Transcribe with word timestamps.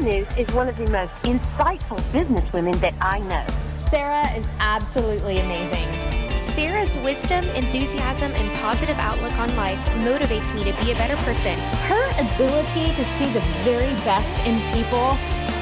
Sarah 0.00 0.38
is 0.38 0.50
one 0.54 0.66
of 0.66 0.78
the 0.78 0.90
most 0.90 1.12
insightful 1.24 1.98
businesswomen 2.10 2.74
that 2.80 2.94
I 3.02 3.18
know. 3.18 3.44
Sarah 3.90 4.26
is 4.34 4.46
absolutely 4.58 5.40
amazing. 5.40 5.86
Sarah's 6.34 6.98
wisdom, 7.00 7.44
enthusiasm, 7.50 8.32
and 8.32 8.50
positive 8.60 8.96
outlook 8.96 9.38
on 9.38 9.54
life 9.56 9.78
motivates 9.96 10.54
me 10.54 10.64
to 10.64 10.72
be 10.82 10.92
a 10.92 10.94
better 10.94 11.16
person. 11.16 11.52
Her 11.84 12.02
ability 12.12 12.94
to 12.94 13.04
see 13.18 13.26
the 13.34 13.44
very 13.60 13.92
best 14.06 14.46
in 14.46 14.58
people 14.72 15.18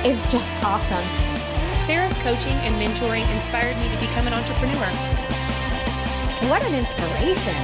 is 0.08 0.22
just 0.30 0.62
awesome. 0.62 1.04
Sarah's 1.80 2.16
coaching 2.18 2.54
and 2.62 2.76
mentoring 2.76 3.28
inspired 3.34 3.76
me 3.78 3.88
to 3.88 3.96
become 3.98 4.28
an 4.28 4.34
entrepreneur. 4.34 4.86
What 6.48 6.62
an 6.62 6.74
inspiration! 6.78 7.56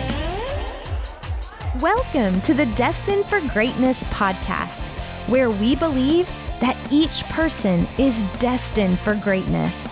Welcome 1.81 2.41
to 2.41 2.53
the 2.53 2.67
Destined 2.75 3.27
for 3.27 3.41
Greatness 3.53 4.03
podcast, 4.05 4.89
where 5.29 5.51
we 5.51 5.77
believe 5.77 6.29
that 6.61 6.77
each 6.91 7.25
person 7.25 7.87
is 7.99 8.23
destined 8.39 8.99
for 8.99 9.15
greatness. 9.17 9.89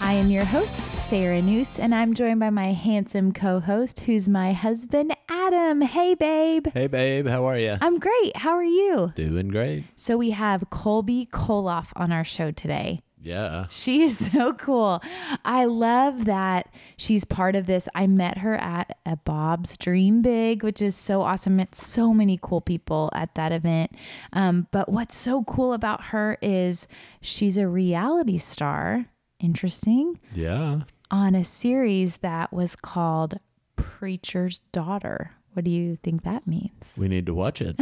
I 0.00 0.12
am 0.12 0.30
your 0.30 0.44
host, 0.44 0.84
Sarah 0.94 1.40
Noose, 1.40 1.78
and 1.78 1.94
I'm 1.94 2.14
joined 2.14 2.38
by 2.40 2.50
my 2.50 2.72
handsome 2.72 3.32
co 3.32 3.58
host, 3.58 4.00
who's 4.00 4.28
my 4.28 4.52
husband, 4.52 5.14
Adam. 5.28 5.80
Hey, 5.80 6.14
babe. 6.14 6.66
Hey, 6.74 6.86
babe. 6.86 7.26
How 7.26 7.46
are 7.46 7.58
you? 7.58 7.78
I'm 7.80 7.98
great. 7.98 8.36
How 8.36 8.50
are 8.50 8.62
you? 8.62 9.12
Doing 9.14 9.48
great. 9.48 9.84
So, 9.96 10.16
we 10.16 10.30
have 10.30 10.64
Kolby 10.70 11.28
Koloff 11.30 11.88
on 11.96 12.12
our 12.12 12.24
show 12.24 12.50
today. 12.50 13.00
Yeah. 13.24 13.66
She 13.70 14.02
is 14.02 14.30
so 14.32 14.52
cool. 14.52 15.02
I 15.44 15.64
love 15.64 16.26
that 16.26 16.72
she's 16.96 17.24
part 17.24 17.56
of 17.56 17.66
this. 17.66 17.88
I 17.94 18.06
met 18.06 18.38
her 18.38 18.54
at 18.56 18.98
a 19.06 19.16
Bob's 19.16 19.76
Dream 19.76 20.22
Big, 20.22 20.62
which 20.62 20.80
is 20.82 20.94
so 20.94 21.22
awesome. 21.22 21.56
Met 21.56 21.74
so 21.74 22.12
many 22.12 22.38
cool 22.40 22.60
people 22.60 23.10
at 23.14 23.34
that 23.34 23.50
event. 23.50 23.92
Um, 24.32 24.68
but 24.70 24.88
what's 24.90 25.16
so 25.16 25.42
cool 25.44 25.72
about 25.72 26.06
her 26.06 26.38
is 26.42 26.86
she's 27.20 27.56
a 27.56 27.66
reality 27.66 28.38
star. 28.38 29.06
Interesting. 29.40 30.20
Yeah. 30.34 30.82
On 31.10 31.34
a 31.34 31.44
series 31.44 32.18
that 32.18 32.52
was 32.52 32.76
called 32.76 33.40
Preacher's 33.76 34.60
Daughter. 34.70 35.32
What 35.54 35.64
do 35.64 35.70
you 35.70 35.96
think 36.02 36.24
that 36.24 36.48
means? 36.48 36.96
We 36.98 37.06
need 37.06 37.26
to 37.26 37.34
watch 37.34 37.62
it. 37.62 37.76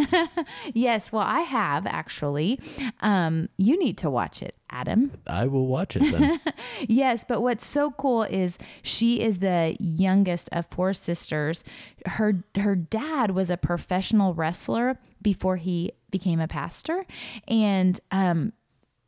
yes, 0.75 1.11
well, 1.11 1.23
I 1.23 1.41
have 1.41 1.87
actually. 1.87 2.61
Um, 3.01 3.49
you 3.57 3.79
need 3.79 3.97
to 3.99 4.11
watch 4.11 4.43
it, 4.43 4.55
Adam. 4.69 5.11
I 5.27 5.47
will 5.47 5.67
watch 5.67 5.97
it 5.97 6.13
then. 6.13 6.39
yes, 6.87 7.25
but 7.27 7.41
what's 7.41 7.67
so 7.67 7.91
cool 7.93 8.25
is 8.25 8.59
she 8.83 9.23
is 9.23 9.39
the 9.39 9.75
youngest 9.81 10.51
of 10.53 10.67
four 10.71 10.93
sisters. 10.93 11.65
Her 12.05 12.45
her 12.57 12.77
dad 12.77 13.31
was 13.31 13.49
a 13.49 13.57
professional 13.57 14.35
wrestler 14.35 14.99
before 15.23 15.57
he 15.57 15.93
became 16.11 16.41
a 16.41 16.49
pastor, 16.49 17.07
and 17.49 17.99
um, 18.11 18.53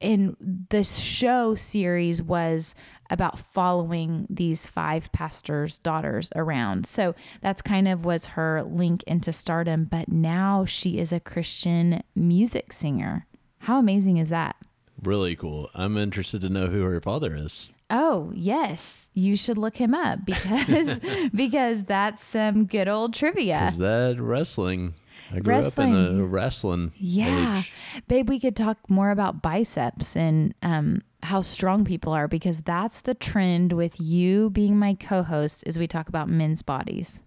and 0.01 0.67
the 0.71 0.85
show 0.85 1.55
series 1.55 2.23
was 2.23 2.75
about 3.11 3.39
following 3.39 4.27
these 4.31 4.67
five 4.67 5.13
pastors' 5.13 5.79
daughters 5.79 6.31
around. 6.35 6.87
So 6.87 7.15
that's 7.41 7.63
kind 7.63 7.89
of 7.89 8.05
was 8.05 8.27
her 8.27 8.63
link 8.63 9.03
into 9.05 9.33
stardom. 9.33 9.85
But 9.85 10.09
now 10.09 10.65
she 10.65 10.99
is 10.99 11.13
a 11.13 11.21
Christian 11.21 12.03
music 12.15 12.73
singer. 12.73 13.27
How 13.61 13.79
amazing 13.79 14.17
is 14.19 14.29
that? 14.31 14.57
Really 15.03 15.37
cool. 15.37 15.71
I'm 15.75 15.97
interested 15.97 16.41
to 16.43 16.49
know 16.49 16.67
who 16.67 16.83
her 16.83 17.01
father 17.01 17.37
is. 17.37 17.71
Oh, 17.91 18.33
yes. 18.35 19.07
You 19.15 19.37
should 19.37 19.59
look 19.59 19.77
him 19.77 19.95
up 19.95 20.25
because 20.25 21.01
because 21.35 21.85
that's 21.85 22.25
some 22.25 22.67
good 22.67 22.89
old 22.89 23.15
trivia. 23.15 23.69
Is 23.69 23.77
that 23.79 24.17
wrestling? 24.19 24.95
I 25.33 25.41
grew 25.41 25.55
Wrestling. 25.55 25.95
up 25.95 26.11
in 26.11 26.21
a 26.21 26.25
wrestling. 26.25 26.93
Yeah. 26.97 27.59
age. 27.59 27.73
Babe, 28.09 28.29
we 28.29 28.41
could 28.41 28.57
talk 28.57 28.79
more 28.89 29.11
about 29.11 29.43
biceps 29.43 30.17
and 30.17 30.55
um, 30.63 31.03
how 31.23 31.41
strong 31.41 31.85
people 31.85 32.13
are 32.13 32.29
because 32.29 32.61
that's 32.61 33.01
the 33.01 33.15
trend 33.15 33.73
with 33.73 34.01
you 34.01 34.51
being 34.51 34.79
my 34.79 34.95
co-host 34.95 35.65
as 35.67 35.79
we 35.79 35.87
talk 35.87 36.09
about 36.09 36.29
men's 36.29 36.63
bodies. 36.63 37.21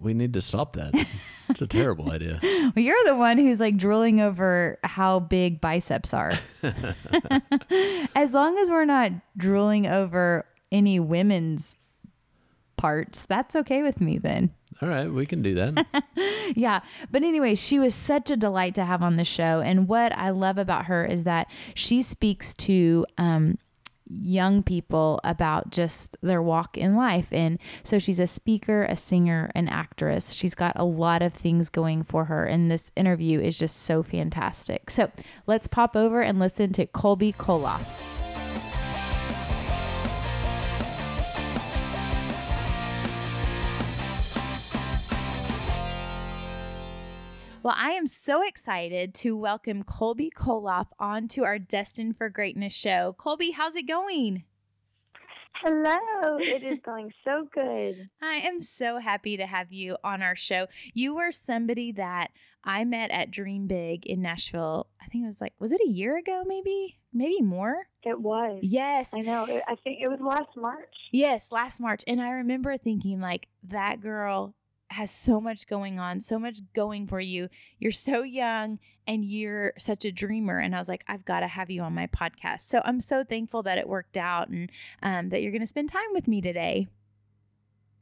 We 0.00 0.14
need 0.14 0.32
to 0.34 0.40
stop 0.40 0.74
that. 0.76 0.94
it's 1.48 1.62
a 1.62 1.66
terrible 1.66 2.10
idea. 2.10 2.38
Well, 2.42 2.72
you're 2.76 3.04
the 3.04 3.16
one 3.16 3.38
who's 3.38 3.58
like 3.58 3.76
drooling 3.76 4.20
over 4.20 4.78
how 4.84 5.20
big 5.20 5.60
biceps 5.60 6.14
are. 6.14 6.34
as 8.14 8.32
long 8.32 8.58
as 8.58 8.70
we're 8.70 8.84
not 8.84 9.12
drooling 9.36 9.86
over 9.86 10.46
any 10.70 11.00
women's 11.00 11.74
parts, 12.76 13.24
that's 13.24 13.56
okay 13.56 13.82
with 13.82 14.00
me 14.00 14.18
then. 14.18 14.54
All 14.80 14.88
right, 14.88 15.10
we 15.10 15.26
can 15.26 15.42
do 15.42 15.54
that. 15.54 15.86
Yeah. 16.56 16.80
But 17.10 17.22
anyway, 17.22 17.54
she 17.54 17.78
was 17.78 17.94
such 17.94 18.30
a 18.30 18.36
delight 18.36 18.74
to 18.76 18.84
have 18.84 19.02
on 19.02 19.16
the 19.16 19.24
show. 19.24 19.60
And 19.60 19.86
what 19.86 20.16
I 20.16 20.30
love 20.30 20.56
about 20.56 20.86
her 20.86 21.04
is 21.04 21.24
that 21.24 21.50
she 21.74 22.00
speaks 22.00 22.54
to 22.54 23.04
um, 23.18 23.58
young 24.08 24.62
people 24.62 25.20
about 25.24 25.70
just 25.70 26.16
their 26.22 26.42
walk 26.42 26.78
in 26.78 26.96
life. 26.96 27.28
And 27.32 27.58
so 27.82 27.98
she's 27.98 28.18
a 28.18 28.26
speaker, 28.26 28.84
a 28.84 28.96
singer, 28.96 29.50
an 29.54 29.68
actress. 29.68 30.32
She's 30.32 30.54
got 30.54 30.72
a 30.76 30.84
lot 30.84 31.22
of 31.22 31.34
things 31.34 31.68
going 31.68 32.02
for 32.02 32.24
her. 32.24 32.46
And 32.46 32.70
this 32.70 32.90
interview 32.96 33.40
is 33.40 33.58
just 33.58 33.82
so 33.82 34.02
fantastic. 34.02 34.90
So 34.90 35.10
let's 35.46 35.68
pop 35.68 35.96
over 35.96 36.22
and 36.22 36.38
listen 36.38 36.72
to 36.72 36.86
Kolby 36.86 37.34
Koloff. 37.36 38.07
Well, 47.68 47.76
I 47.78 47.90
am 47.90 48.06
so 48.06 48.40
excited 48.40 49.12
to 49.16 49.36
welcome 49.36 49.82
Kolby 49.84 50.30
Koloff 50.32 50.86
onto 50.98 51.42
our 51.42 51.58
Destined 51.58 52.16
for 52.16 52.30
Greatness 52.30 52.72
show. 52.72 53.14
Kolby, 53.18 53.52
how's 53.52 53.76
it 53.76 53.86
going? 53.86 54.44
Hello, 55.62 56.38
it 56.38 56.62
is 56.62 56.78
going 56.86 57.12
so 57.26 57.46
good. 57.52 58.08
I 58.22 58.36
am 58.36 58.62
so 58.62 59.00
happy 59.00 59.36
to 59.36 59.44
have 59.44 59.70
you 59.70 59.98
on 60.02 60.22
our 60.22 60.34
show. 60.34 60.68
You 60.94 61.14
were 61.14 61.30
somebody 61.30 61.92
that 61.92 62.30
I 62.64 62.86
met 62.86 63.10
at 63.10 63.30
Dream 63.30 63.66
Big 63.66 64.06
in 64.06 64.22
Nashville. 64.22 64.86
I 65.02 65.08
think 65.08 65.24
it 65.24 65.26
was 65.26 65.42
like, 65.42 65.52
was 65.58 65.70
it 65.70 65.82
a 65.86 65.90
year 65.90 66.16
ago, 66.16 66.44
maybe? 66.46 66.96
Maybe 67.12 67.42
more? 67.42 67.88
It 68.02 68.18
was. 68.18 68.60
Yes. 68.62 69.12
I 69.12 69.20
know. 69.20 69.44
I 69.44 69.74
think 69.84 69.98
it 70.00 70.08
was 70.08 70.20
last 70.20 70.56
March. 70.56 70.94
Yes, 71.12 71.52
last 71.52 71.80
March. 71.80 72.02
And 72.06 72.22
I 72.22 72.30
remember 72.30 72.78
thinking, 72.78 73.20
like, 73.20 73.48
that 73.62 74.00
girl 74.00 74.54
has 74.90 75.10
so 75.10 75.40
much 75.40 75.66
going 75.66 75.98
on, 75.98 76.20
so 76.20 76.38
much 76.38 76.60
going 76.72 77.06
for 77.06 77.20
you. 77.20 77.48
You're 77.78 77.92
so 77.92 78.22
young 78.22 78.78
and 79.06 79.24
you're 79.24 79.72
such 79.78 80.04
a 80.04 80.12
dreamer. 80.12 80.58
And 80.58 80.74
I 80.74 80.78
was 80.78 80.88
like, 80.88 81.04
I've 81.08 81.24
got 81.24 81.40
to 81.40 81.48
have 81.48 81.70
you 81.70 81.82
on 81.82 81.94
my 81.94 82.06
podcast. 82.06 82.62
So 82.62 82.80
I'm 82.84 83.00
so 83.00 83.24
thankful 83.24 83.62
that 83.64 83.78
it 83.78 83.88
worked 83.88 84.16
out 84.16 84.48
and 84.48 84.70
um, 85.02 85.28
that 85.30 85.42
you're 85.42 85.52
going 85.52 85.60
to 85.60 85.66
spend 85.66 85.90
time 85.90 86.12
with 86.12 86.28
me 86.28 86.40
today. 86.40 86.88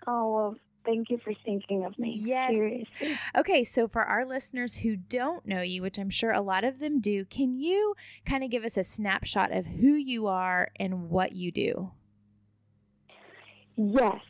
Oh, 0.06 0.32
well, 0.32 0.54
thank 0.84 1.10
you 1.10 1.18
for 1.18 1.32
thinking 1.44 1.84
of 1.84 1.98
me. 1.98 2.20
Yes. 2.22 2.54
Seriously. 2.54 3.18
Okay, 3.36 3.64
so 3.64 3.88
for 3.88 4.02
our 4.02 4.24
listeners 4.24 4.76
who 4.76 4.96
don't 4.96 5.44
know 5.46 5.60
you, 5.60 5.82
which 5.82 5.98
I'm 5.98 6.10
sure 6.10 6.32
a 6.32 6.40
lot 6.40 6.64
of 6.64 6.78
them 6.78 7.00
do, 7.00 7.24
can 7.24 7.58
you 7.58 7.94
kind 8.24 8.42
of 8.42 8.50
give 8.50 8.64
us 8.64 8.76
a 8.76 8.84
snapshot 8.84 9.52
of 9.52 9.66
who 9.66 9.94
you 9.94 10.26
are 10.26 10.70
and 10.76 11.10
what 11.10 11.32
you 11.32 11.50
do? 11.50 11.90
Yes. 13.76 14.20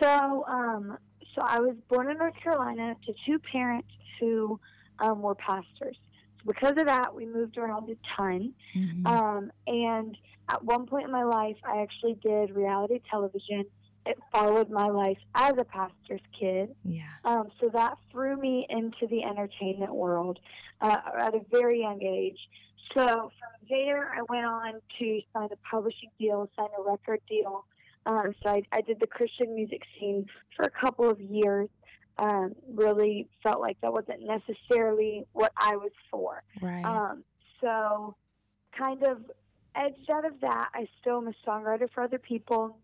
So, 0.00 0.44
um, 0.48 0.98
so 1.38 1.44
I 1.46 1.60
was 1.60 1.76
born 1.88 2.10
in 2.10 2.18
North 2.18 2.34
Carolina 2.42 2.96
to 3.06 3.14
two 3.26 3.38
parents 3.38 3.88
who 4.20 4.58
um, 4.98 5.22
were 5.22 5.34
pastors. 5.34 5.96
So 6.38 6.44
because 6.46 6.72
of 6.72 6.86
that, 6.86 7.14
we 7.14 7.26
moved 7.26 7.58
around 7.58 7.88
a 7.90 7.96
ton. 8.16 8.52
Mm-hmm. 8.76 9.06
Um, 9.06 9.52
and 9.66 10.16
at 10.48 10.64
one 10.64 10.86
point 10.86 11.04
in 11.04 11.12
my 11.12 11.24
life, 11.24 11.56
I 11.64 11.82
actually 11.82 12.14
did 12.22 12.54
reality 12.54 13.00
television. 13.10 13.64
It 14.06 14.18
followed 14.32 14.70
my 14.70 14.88
life 14.88 15.18
as 15.34 15.54
a 15.58 15.64
pastor's 15.64 16.22
kid. 16.38 16.74
yeah. 16.84 17.02
Um, 17.24 17.48
so 17.60 17.68
that 17.72 17.98
threw 18.10 18.36
me 18.36 18.66
into 18.70 19.06
the 19.08 19.22
entertainment 19.22 19.94
world 19.94 20.38
uh, 20.80 20.96
at 21.18 21.34
a 21.34 21.40
very 21.50 21.80
young 21.80 22.02
age. 22.02 22.38
So 22.94 23.04
from 23.04 23.68
there, 23.68 24.10
I 24.16 24.22
went 24.28 24.46
on 24.46 24.80
to 24.98 25.20
sign 25.34 25.48
a 25.52 25.70
publishing 25.70 26.10
deal, 26.18 26.48
sign 26.56 26.68
a 26.78 26.82
record 26.82 27.20
deal. 27.28 27.66
Um, 28.08 28.34
so 28.42 28.50
I, 28.50 28.62
I 28.72 28.80
did 28.80 28.98
the 29.00 29.06
Christian 29.06 29.54
music 29.54 29.82
scene 29.98 30.26
for 30.56 30.64
a 30.64 30.70
couple 30.70 31.08
of 31.08 31.20
years. 31.20 31.68
Um, 32.18 32.54
really 32.74 33.28
felt 33.44 33.60
like 33.60 33.76
that 33.82 33.92
wasn't 33.92 34.22
necessarily 34.22 35.24
what 35.34 35.52
I 35.56 35.76
was 35.76 35.92
for. 36.10 36.42
Right. 36.60 36.84
Um, 36.84 37.22
so, 37.60 38.16
kind 38.76 39.04
of 39.04 39.18
edged 39.76 40.10
out 40.10 40.24
of 40.24 40.40
that, 40.40 40.70
I 40.74 40.88
still 41.00 41.18
am 41.18 41.28
a 41.28 41.48
songwriter 41.48 41.88
for 41.94 42.02
other 42.02 42.18
people, 42.18 42.78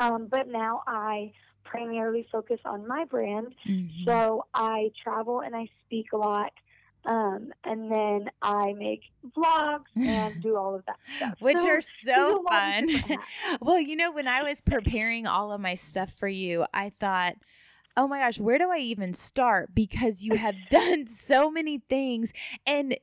um, 0.00 0.28
but 0.30 0.46
now 0.46 0.82
I 0.86 1.32
primarily 1.64 2.26
focus 2.30 2.60
on 2.64 2.86
my 2.86 3.04
brand. 3.04 3.54
Mhm. 3.66 4.04
So 4.04 4.46
I 4.54 4.92
travel 5.02 5.40
and 5.40 5.56
I 5.56 5.68
speak 5.84 6.12
a 6.12 6.16
lot, 6.16 6.52
um, 7.04 7.52
and 7.64 7.90
then 7.90 8.30
I 8.40 8.74
make 8.74 9.02
vlogs 9.36 9.84
and 9.96 10.42
do 10.42 10.56
all 10.56 10.74
of 10.74 10.84
that 10.86 10.96
stuff. 11.16 11.34
Which 11.40 11.58
So 11.58 11.68
are 11.68 11.80
so 11.80 12.42
fun. 12.48 12.88
well, 13.60 13.80
you 13.80 13.96
know, 13.96 14.12
when 14.12 14.28
I 14.28 14.42
was 14.42 14.60
preparing 14.60 15.26
all 15.26 15.52
of 15.52 15.60
my 15.60 15.74
stuff 15.74 16.12
for 16.12 16.28
you, 16.28 16.66
I 16.72 16.90
thought 16.90 17.36
oh 17.96 18.08
my 18.08 18.20
gosh, 18.20 18.40
where 18.40 18.58
do 18.58 18.70
I 18.70 18.78
even 18.78 19.12
start? 19.12 19.74
Because 19.74 20.24
you 20.24 20.36
have 20.36 20.54
done 20.70 21.06
so 21.06 21.50
many 21.50 21.78
things. 21.78 22.32
And 22.66 22.96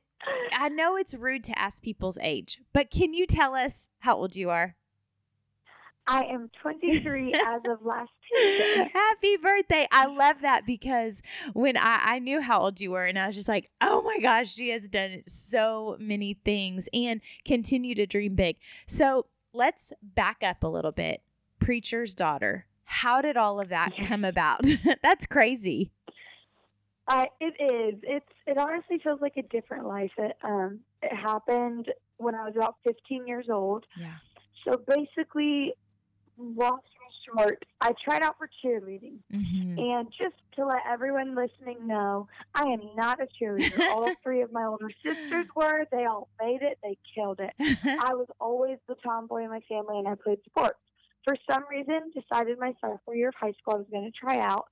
I 0.52 0.68
know 0.68 0.96
it's 0.96 1.14
rude 1.14 1.44
to 1.44 1.58
ask 1.58 1.82
people's 1.82 2.18
age, 2.20 2.58
but 2.72 2.90
can 2.90 3.14
you 3.14 3.26
tell 3.26 3.54
us 3.54 3.88
how 4.00 4.16
old 4.16 4.36
you 4.36 4.50
are? 4.50 4.76
I 6.10 6.24
am 6.24 6.50
23 6.60 7.32
as 7.46 7.60
of 7.68 7.86
last 7.86 8.10
Tuesday. 8.28 8.90
Happy 8.92 9.36
birthday. 9.36 9.86
I 9.92 10.06
love 10.06 10.40
that 10.40 10.66
because 10.66 11.22
when 11.52 11.76
I, 11.76 12.00
I 12.04 12.18
knew 12.18 12.40
how 12.40 12.58
old 12.58 12.80
you 12.80 12.90
were, 12.90 13.04
and 13.04 13.16
I 13.16 13.28
was 13.28 13.36
just 13.36 13.46
like, 13.46 13.70
oh 13.80 14.02
my 14.02 14.18
gosh, 14.18 14.52
she 14.52 14.70
has 14.70 14.88
done 14.88 15.22
so 15.26 15.96
many 16.00 16.34
things 16.34 16.88
and 16.92 17.20
continue 17.44 17.94
to 17.94 18.06
dream 18.06 18.34
big. 18.34 18.56
So 18.86 19.26
let's 19.52 19.92
back 20.02 20.42
up 20.42 20.64
a 20.64 20.66
little 20.66 20.90
bit. 20.90 21.22
Preacher's 21.60 22.12
daughter. 22.12 22.66
How 22.84 23.22
did 23.22 23.36
all 23.36 23.60
of 23.60 23.68
that 23.68 23.92
come 24.00 24.24
about? 24.24 24.66
That's 25.04 25.26
crazy. 25.26 25.92
Uh, 27.06 27.26
it 27.40 27.54
is. 27.60 28.00
It's. 28.02 28.26
It 28.48 28.58
honestly 28.58 28.98
feels 29.02 29.20
like 29.20 29.36
a 29.36 29.42
different 29.42 29.86
life. 29.86 30.10
It 30.18 30.36
um. 30.42 30.80
It 31.02 31.14
happened 31.14 31.86
when 32.16 32.34
I 32.34 32.44
was 32.44 32.54
about 32.56 32.76
15 32.84 33.26
years 33.28 33.46
old. 33.48 33.84
Yeah. 33.96 34.14
So 34.64 34.76
basically, 34.86 35.74
long 36.40 36.78
story 36.90 37.00
short, 37.24 37.64
I 37.80 37.92
tried 38.04 38.22
out 38.22 38.36
for 38.38 38.48
cheerleading. 38.64 39.18
Mm-hmm. 39.32 39.78
And 39.78 40.08
just 40.18 40.34
to 40.56 40.66
let 40.66 40.80
everyone 40.88 41.34
listening 41.34 41.86
know, 41.86 42.28
I 42.54 42.64
am 42.64 42.80
not 42.96 43.20
a 43.20 43.26
cheerleader. 43.40 43.80
all 43.90 44.12
three 44.22 44.42
of 44.42 44.52
my 44.52 44.64
older 44.64 44.90
sisters 45.04 45.46
were. 45.54 45.86
They 45.90 46.04
all 46.04 46.28
made 46.40 46.62
it. 46.62 46.78
They 46.82 46.96
killed 47.14 47.40
it. 47.40 47.52
I 47.84 48.14
was 48.14 48.26
always 48.40 48.78
the 48.88 48.96
tomboy 48.96 49.44
in 49.44 49.50
my 49.50 49.60
family, 49.68 49.98
and 49.98 50.08
I 50.08 50.14
played 50.14 50.38
sports. 50.46 50.78
For 51.24 51.36
some 51.50 51.64
reason, 51.70 52.12
decided 52.14 52.58
my 52.58 52.74
sophomore 52.80 53.14
year 53.14 53.28
of 53.28 53.34
high 53.34 53.52
school 53.52 53.74
I 53.74 53.78
was 53.78 53.86
going 53.90 54.10
to 54.10 54.18
try 54.18 54.38
out. 54.38 54.66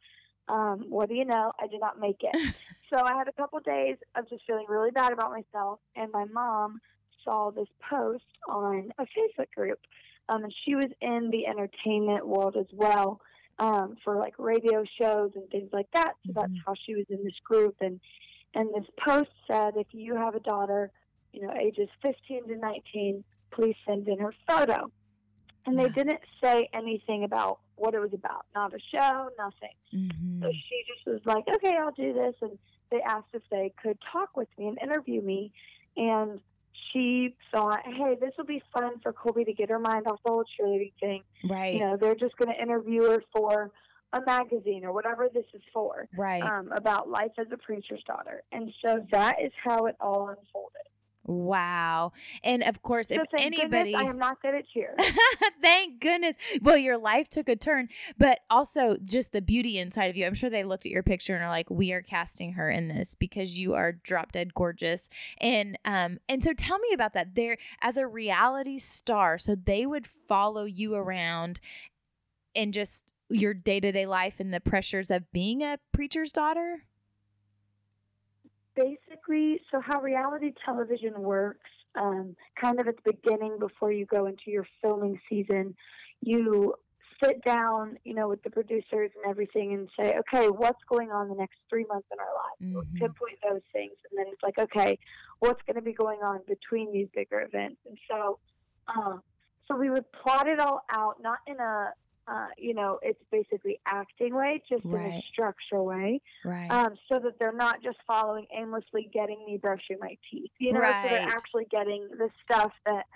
Um, 0.49 0.87
what 0.89 1.11
do 1.11 1.15
you 1.15 1.27
know? 1.27 1.53
I 1.61 1.67
did 1.67 1.81
not 1.81 2.01
make 2.01 2.23
it. 2.23 2.35
so 2.91 2.97
I 2.97 3.15
had 3.15 3.29
a 3.29 3.33
couple 3.33 3.61
days 3.61 3.97
of 4.17 4.29
just 4.31 4.45
feeling 4.47 4.65
really 4.69 4.91
bad 4.91 5.13
about 5.13 5.31
myself, 5.31 5.81
and 5.95 6.11
my 6.11 6.25
mom 6.25 6.81
saw 7.23 7.51
this 7.51 7.69
post 7.91 8.25
on 8.49 8.91
a 8.99 9.03
Facebook 9.03 9.51
group, 9.55 9.79
um, 10.29 10.45
and 10.45 10.55
she 10.65 10.75
was 10.75 10.91
in 11.01 11.31
the 11.31 11.47
entertainment 11.47 12.27
world 12.27 12.57
as 12.57 12.67
well 12.73 13.21
um, 13.59 13.97
for 14.05 14.17
like 14.17 14.35
radio 14.39 14.85
shows 15.01 15.33
and 15.35 15.49
things 15.51 15.71
like 15.73 15.91
that. 15.93 16.15
So 16.27 16.33
that's 16.35 16.53
Mhm. 16.53 16.63
how 16.67 16.75
she 16.75 16.95
was 16.95 17.07
in 17.11 17.25
this 17.25 17.39
group, 17.45 17.77
and 17.81 18.01
and 18.55 18.69
this 18.75 18.89
post 19.07 19.31
said, 19.47 19.77
if 19.77 19.89
you 19.93 20.15
have 20.17 20.35
a 20.35 20.41
daughter, 20.41 20.91
you 21.33 21.43
know, 21.43 21.53
ages 21.53 21.89
15 22.01 22.49
to 22.49 22.57
19, 22.57 23.23
please 23.51 23.77
send 23.87 24.09
in 24.09 24.19
her 24.19 24.33
photo. 24.49 24.91
And 25.67 25.79
they 25.79 25.91
didn't 25.91 26.21
say 26.43 26.69
anything 26.73 27.25
about 27.25 27.61
what 27.77 27.93
it 27.95 28.01
was 28.01 28.15
about, 28.15 28.47
not 28.55 28.73
a 28.73 28.79
show, 28.91 29.29
nothing. 29.37 29.75
Mhm. 29.93 30.43
So 30.43 30.51
she 30.51 30.83
just 30.87 31.07
was 31.07 31.21
like, 31.27 31.45
okay, 31.57 31.77
I'll 31.77 31.91
do 31.93 32.15
this. 32.15 32.35
And 32.41 32.59
they 32.91 33.03
asked 33.03 33.35
if 33.35 33.43
they 33.51 33.75
could 33.83 33.99
talk 34.11 34.35
with 34.35 34.49
me 34.57 34.69
and 34.69 34.79
interview 34.81 35.21
me. 35.21 35.53
And 35.99 36.41
she 36.93 37.35
thought, 37.53 37.81
hey, 37.85 38.17
this 38.21 38.33
will 38.37 38.45
be 38.45 38.63
fun 38.73 38.99
for 39.03 39.13
Kolby 39.13 39.45
to 39.47 39.53
get 39.53 39.69
her 39.71 39.79
mind 39.79 40.07
off 40.07 40.21
the 40.25 40.31
whole 40.31 40.45
cheerleading 40.45 40.93
thing. 41.01 41.23
Right. 41.49 41.75
You 41.75 41.81
know, 41.81 41.97
they're 41.97 42.15
just 42.15 42.37
going 42.37 42.55
to 42.55 42.61
interview 42.61 43.03
her 43.05 43.23
for 43.33 43.71
a 44.13 44.21
magazine 44.23 44.85
or 44.85 44.93
whatever 44.93 45.29
this 45.33 45.45
is 45.53 45.61
for 45.73 46.09
right. 46.17 46.43
um, 46.43 46.73
about 46.73 47.11
life 47.11 47.33
as 47.39 47.47
a 47.53 47.59
preacher's 47.59 48.03
daughter. 48.07 48.43
And 48.53 48.73
so 48.83 49.05
that 49.13 49.37
is 49.43 49.53
how 49.63 49.87
it 49.87 49.97
all 50.01 50.29
unfolded. 50.29 50.78
Wow. 51.29 52.13
And 52.43 52.63
of 52.65 52.83
course, 52.83 53.09
So 53.09 53.21
if 53.21 53.29
anybody. 53.39 53.95
I 53.95 54.03
am 54.03 54.19
not 54.19 54.43
good 54.43 54.55
at 54.55 54.69
cheer. 54.69 54.97
Thank 55.63 56.01
goodness. 56.01 56.37
Well, 56.63 56.77
your 56.77 56.99
life 56.99 57.29
took 57.29 57.49
a 57.49 57.57
turn, 57.57 57.89
but 58.19 58.41
also 58.51 58.97
just 59.05 59.33
the 59.33 59.43
beauty 59.43 59.79
inside 59.79 60.07
of 60.07 60.17
you. 60.17 60.27
I'm 60.27 60.35
sure 60.35 60.51
they 60.51 60.65
looked 60.65 60.87
at 60.87 60.93
your 60.93 61.03
picture 61.03 61.35
and 61.35 61.45
are 61.45 61.51
like, 61.51 61.71
"We 61.71 61.93
are 61.93 62.03
casting 62.03 62.55
her 62.55 62.71
in 62.71 62.89
this 62.89 63.15
because 63.15 63.59
you 63.59 63.75
are 63.75 63.93
drop 63.93 64.33
dead 64.33 64.55
gorgeous." 64.55 65.09
And 65.39 65.79
um 65.85 66.19
and 66.29 66.43
so 66.43 66.53
tell 66.53 66.79
me 66.79 66.89
about 66.93 67.13
that. 67.15 67.35
There 67.35 67.59
as 67.81 67.97
a 67.97 68.07
reality 68.07 68.79
star, 68.79 69.39
so 69.39 69.55
they 69.55 69.87
would 69.87 70.07
follow 70.07 70.65
you 70.65 70.95
around 70.95 71.61
and 72.55 72.73
just 72.73 73.13
your 73.31 73.53
day-to-day 73.55 74.07
life 74.07 74.41
and 74.41 74.53
the 74.53 74.61
pressures 74.61 75.11
of 75.11 75.31
being 75.33 75.63
a 75.63 75.79
preacher's 75.93 76.33
daughter? 76.33 76.85
Basically, 78.79 79.61
so 79.71 79.81
how 79.81 80.01
reality 80.01 80.53
television 80.65 81.21
works, 81.21 81.71
um, 81.95 82.37
kind 82.61 82.81
of 82.81 82.87
at 82.87 82.95
the 83.05 83.13
beginning 83.13 83.59
before 83.59 83.93
you 83.93 84.07
go 84.07 84.27
into 84.27 84.51
your 84.51 84.67
filming 84.81 85.21
season, 85.29 85.75
you 86.21 86.75
sit 87.23 87.43
down, 87.45 87.99
you 88.05 88.15
know, 88.15 88.29
with 88.29 88.43
the 88.45 88.51
producers 88.51 89.11
and 89.17 89.29
everything 89.29 89.75
and 89.75 89.89
say, 89.99 90.17
okay, 90.19 90.49
what's 90.49 90.83
going 90.89 91.11
on 91.11 91.29
the 91.29 91.35
next 91.35 91.59
three 91.69 91.85
months 91.89 92.07
in 92.13 92.19
our 92.21 92.35
lives? 92.35 92.87
Mhm. 92.89 92.99
Pinpoint 92.99 93.39
those 93.49 93.63
things. 93.73 93.95
And 94.09 94.19
then 94.19 94.27
it's 94.33 94.43
like, 94.43 94.59
okay, 94.59 94.99
what's 95.41 95.61
going 95.63 95.77
to 95.77 95.83
be 95.83 95.93
going 95.93 96.23
on 96.23 96.41
between 96.47 96.93
these 96.93 97.09
bigger 97.15 97.41
events? 97.41 97.81
And 97.87 97.99
so, 98.09 98.39
uh, 98.87 99.19
so 99.67 99.77
we 99.77 99.91
would 99.91 100.11
plot 100.13 100.47
it 100.47 100.61
all 100.61 100.85
out, 100.91 101.21
not 101.21 101.39
in 101.47 101.59
a, 101.59 101.93
uh, 102.31 102.49
you 102.59 102.75
know, 102.75 102.99
it's 103.03 103.23
basically 103.31 103.81
acting 103.87 104.35
way, 104.35 104.63
just 104.69 104.85
in 104.85 104.91
a 104.91 104.95
Right. 104.95 105.23
structural 105.33 105.87
way 105.87 106.21
Right. 106.45 106.71
um, 106.71 106.95
so 107.09 107.19
that 107.21 107.39
they're 107.39 107.53
not 107.53 107.83
just 107.83 107.99
following 108.07 108.47
aimlessly 108.53 109.09
getting 109.13 109.45
me 109.47 109.57
brushing 109.57 109.97
my 110.01 110.17
teeth. 110.31 110.51
You 110.59 110.73
know, 110.75 110.81
so 111.03 111.09
they're 111.09 111.23
actually 111.27 111.67
getting 111.71 112.07
the 112.11 112.29
stuff 112.45 112.73
that 112.87 113.07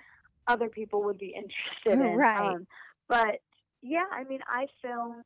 other 0.47 0.69
people 0.69 1.03
would 1.03 1.17
be 1.17 1.35
interested 1.35 2.05
in. 2.05 2.17
Right. 2.17 2.55
Um, 2.55 2.67
but 3.07 3.41
yeah, 3.81 4.05
I 4.11 4.23
mean, 4.23 4.39
I 4.47 4.67
filmed, 4.81 5.23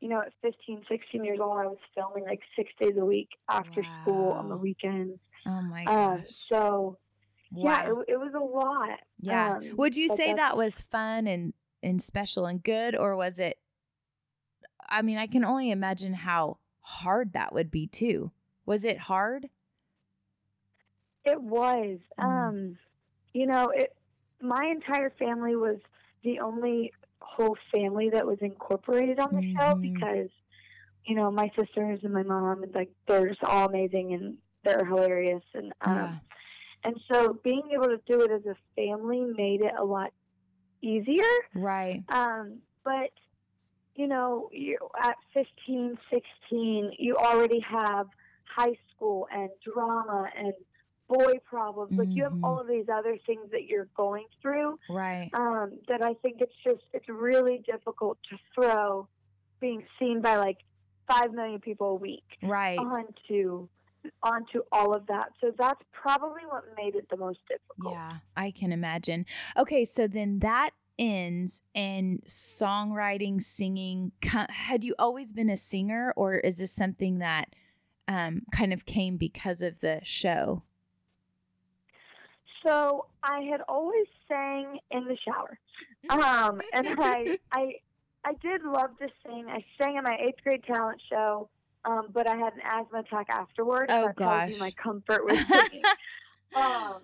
you 0.00 0.08
know, 0.08 0.20
at 0.20 0.32
15, 0.42 0.82
16 0.88 1.24
years 1.24 1.38
old, 1.40 1.58
I 1.58 1.66
was 1.66 1.78
filming 1.94 2.24
like 2.24 2.40
six 2.56 2.70
days 2.80 2.96
a 2.98 3.04
week 3.04 3.28
after 3.48 3.82
school 4.02 4.32
on 4.32 4.48
the 4.48 4.56
weekends. 4.56 5.18
oh 5.46 5.62
my 5.62 5.84
Um, 5.84 6.16
gosh. 6.22 6.26
so 6.48 6.98
yeah, 7.50 7.86
it, 7.90 7.94
it 8.08 8.16
was 8.18 8.32
a 8.34 8.38
lot. 8.44 8.98
Yeah. 9.20 9.54
Um, 9.56 9.62
Would 9.78 9.96
you 9.96 10.08
say 10.08 10.34
that 10.34 10.56
was 10.56 10.80
fun 10.82 11.26
and 11.26 11.52
and 11.82 12.00
special 12.02 12.46
and 12.46 12.62
good 12.62 12.96
or 12.96 13.16
was 13.16 13.38
it 13.38 13.58
I 14.88 15.02
mean, 15.02 15.18
I 15.18 15.26
can 15.26 15.44
only 15.44 15.70
imagine 15.70 16.14
how 16.14 16.58
hard 16.80 17.34
that 17.34 17.52
would 17.52 17.70
be 17.70 17.86
too. 17.86 18.32
Was 18.64 18.84
it 18.84 18.98
hard? 18.98 19.50
It 21.24 21.40
was. 21.40 21.98
Mm. 22.18 22.24
Um, 22.24 22.78
you 23.34 23.46
know, 23.46 23.68
it. 23.68 23.94
My 24.40 24.66
entire 24.70 25.10
family 25.10 25.56
was 25.56 25.78
the 26.22 26.40
only 26.40 26.92
whole 27.20 27.56
family 27.72 28.08
that 28.10 28.24
was 28.26 28.38
incorporated 28.40 29.18
on 29.18 29.34
the 29.34 29.42
show 29.58 29.74
Mhm. 29.74 29.82
because, 29.82 30.30
you 31.04 31.16
know, 31.16 31.30
my 31.30 31.50
sisters 31.58 32.00
and 32.04 32.12
my 32.12 32.22
mom 32.22 32.62
and 32.62 32.74
like 32.74 32.90
they're 33.06 33.28
just 33.28 33.42
all 33.44 33.68
amazing 33.68 34.14
and 34.14 34.38
they're 34.64 34.84
hilarious 34.84 35.42
and 35.54 35.72
um, 35.82 35.96
Yeah. 35.96 36.18
and 36.84 37.00
so 37.12 37.32
being 37.42 37.68
able 37.72 37.88
to 37.88 37.98
do 38.06 38.22
it 38.22 38.30
as 38.30 38.46
a 38.46 38.56
family 38.76 39.20
made 39.22 39.60
it 39.60 39.74
a 39.76 39.84
lot 39.84 40.12
easier. 40.82 41.24
Right. 41.54 42.02
Um, 42.08 42.58
but 42.84 43.10
you 43.94 44.06
know, 44.06 44.48
you 44.52 44.78
at 45.02 45.16
15, 45.34 45.98
16, 46.10 46.92
you 46.98 47.16
already 47.16 47.58
have 47.60 48.06
high 48.44 48.76
school 48.94 49.26
and 49.32 49.50
drama 49.64 50.28
and 50.36 50.52
boy 51.08 51.38
problems. 51.44 51.98
Like 51.98 52.08
you 52.14 52.22
have 52.24 52.32
Mhm. 52.32 52.44
all 52.44 52.60
of 52.60 52.68
these 52.68 52.88
other 52.88 53.18
things 53.26 53.50
that 53.50 53.64
you're 53.64 53.88
going 53.96 54.26
through. 54.40 54.78
Right. 54.88 55.30
Um, 55.32 55.80
that 55.88 56.00
I 56.02 56.14
think 56.14 56.40
it's 56.40 56.54
just 56.62 56.82
it's 56.92 57.08
really 57.08 57.58
difficult 57.58 58.18
to 58.30 58.38
throw 58.54 59.08
being 59.60 59.84
seen 59.98 60.20
by 60.20 60.36
like 60.36 60.58
five 61.08 61.32
million 61.32 61.60
people 61.60 61.88
a 61.88 61.94
week 61.96 62.24
Right. 62.42 62.78
onto 62.78 63.68
onto 64.22 64.62
all 64.72 64.94
of 64.94 65.06
that. 65.06 65.30
So 65.40 65.52
that's 65.56 65.80
probably 65.92 66.42
what 66.48 66.64
made 66.76 66.94
it 66.94 67.08
the 67.10 67.16
most 67.16 67.40
difficult. 67.48 67.94
Yeah, 67.94 68.18
I 68.36 68.50
can 68.50 68.72
imagine. 68.72 69.26
Okay, 69.56 69.84
so 69.84 70.06
then 70.06 70.40
that 70.40 70.70
ends 70.98 71.62
and 71.74 72.22
songwriting, 72.26 73.40
singing. 73.40 74.12
Had 74.22 74.82
you 74.84 74.94
always 74.98 75.32
been 75.32 75.50
a 75.50 75.56
singer 75.56 76.12
or 76.16 76.34
is 76.38 76.58
this 76.58 76.72
something 76.72 77.18
that 77.18 77.54
um, 78.08 78.42
kind 78.52 78.72
of 78.72 78.84
came 78.84 79.16
because 79.16 79.62
of 79.62 79.80
the 79.80 80.00
show? 80.02 80.62
So 82.66 83.06
I 83.22 83.42
had 83.42 83.60
always 83.68 84.06
sang 84.26 84.78
in 84.90 85.04
the 85.04 85.16
shower, 85.24 85.58
um, 86.10 86.60
and 86.72 86.88
I, 87.00 87.38
I, 87.52 87.74
I 88.24 88.32
did 88.42 88.62
love 88.64 88.98
to 88.98 89.08
sing. 89.24 89.46
I 89.48 89.64
sang 89.80 89.96
in 89.96 90.02
my 90.02 90.18
eighth 90.20 90.42
grade 90.42 90.64
talent 90.64 91.00
show, 91.08 91.48
um, 91.88 92.08
but 92.12 92.26
I 92.26 92.36
had 92.36 92.52
an 92.54 92.60
asthma 92.64 93.00
attack 93.00 93.26
afterwards. 93.30 93.86
Oh, 93.88 94.06
that 94.06 94.16
gosh. 94.16 94.50
you 94.50 94.58
my 94.58 94.70
comfort 94.72 95.24
with 95.24 95.38
singing. 95.48 95.82
um, 96.54 96.96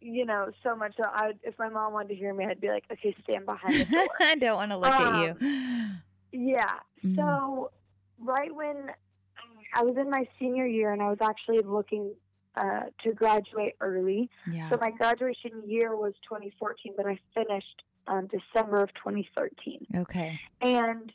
you 0.00 0.24
know, 0.26 0.50
so 0.62 0.76
much 0.76 0.94
so 0.96 1.04
I, 1.12 1.28
would, 1.28 1.38
if 1.42 1.58
my 1.58 1.68
mom 1.68 1.92
wanted 1.94 2.08
to 2.08 2.14
hear 2.14 2.34
me, 2.34 2.44
I'd 2.44 2.60
be 2.60 2.68
like, 2.68 2.84
"Okay, 2.92 3.16
stand 3.24 3.46
behind 3.46 3.80
the 3.80 3.84
door." 3.86 4.06
I 4.20 4.34
don't 4.36 4.56
want 4.56 4.70
to 4.72 4.76
look 4.76 4.92
Um, 4.92 5.14
at 5.14 5.22
you. 5.42 6.48
Yeah. 6.54 6.74
Mm. 7.04 7.16
So, 7.16 7.70
right 8.18 8.54
when 8.54 8.76
um, 8.76 9.56
I 9.74 9.82
was 9.82 9.96
in 9.96 10.10
my 10.10 10.28
senior 10.38 10.66
year, 10.66 10.92
and 10.92 11.00
I 11.02 11.08
was 11.08 11.18
actually 11.22 11.60
looking 11.60 12.12
uh, 12.56 12.84
to 13.04 13.12
graduate 13.12 13.74
early. 13.80 14.28
Yeah. 14.50 14.68
So 14.70 14.78
my 14.80 14.90
graduation 14.90 15.62
year 15.66 15.96
was 15.96 16.12
2014, 16.28 16.94
but 16.96 17.06
I 17.06 17.18
finished 17.34 17.82
um, 18.06 18.28
December 18.28 18.82
of 18.82 18.90
2013. 18.94 19.78
Okay. 19.96 20.38
And 20.60 21.12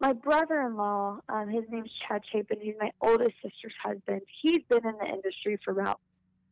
my 0.00 0.12
brother-in-law, 0.12 1.20
um, 1.28 1.48
his 1.48 1.64
name's 1.70 1.90
Chad 2.06 2.22
Chapin. 2.32 2.58
He's 2.60 2.74
my 2.80 2.90
oldest 3.00 3.34
sister's 3.42 3.74
husband. 3.82 4.22
He's 4.42 4.60
been 4.68 4.86
in 4.86 4.94
the 5.00 5.06
industry 5.06 5.58
for 5.64 5.72
about 5.72 6.00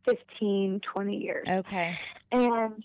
15, 0.08 0.80
20 0.92 1.16
years. 1.16 1.46
Okay. 1.48 1.98
And 2.32 2.82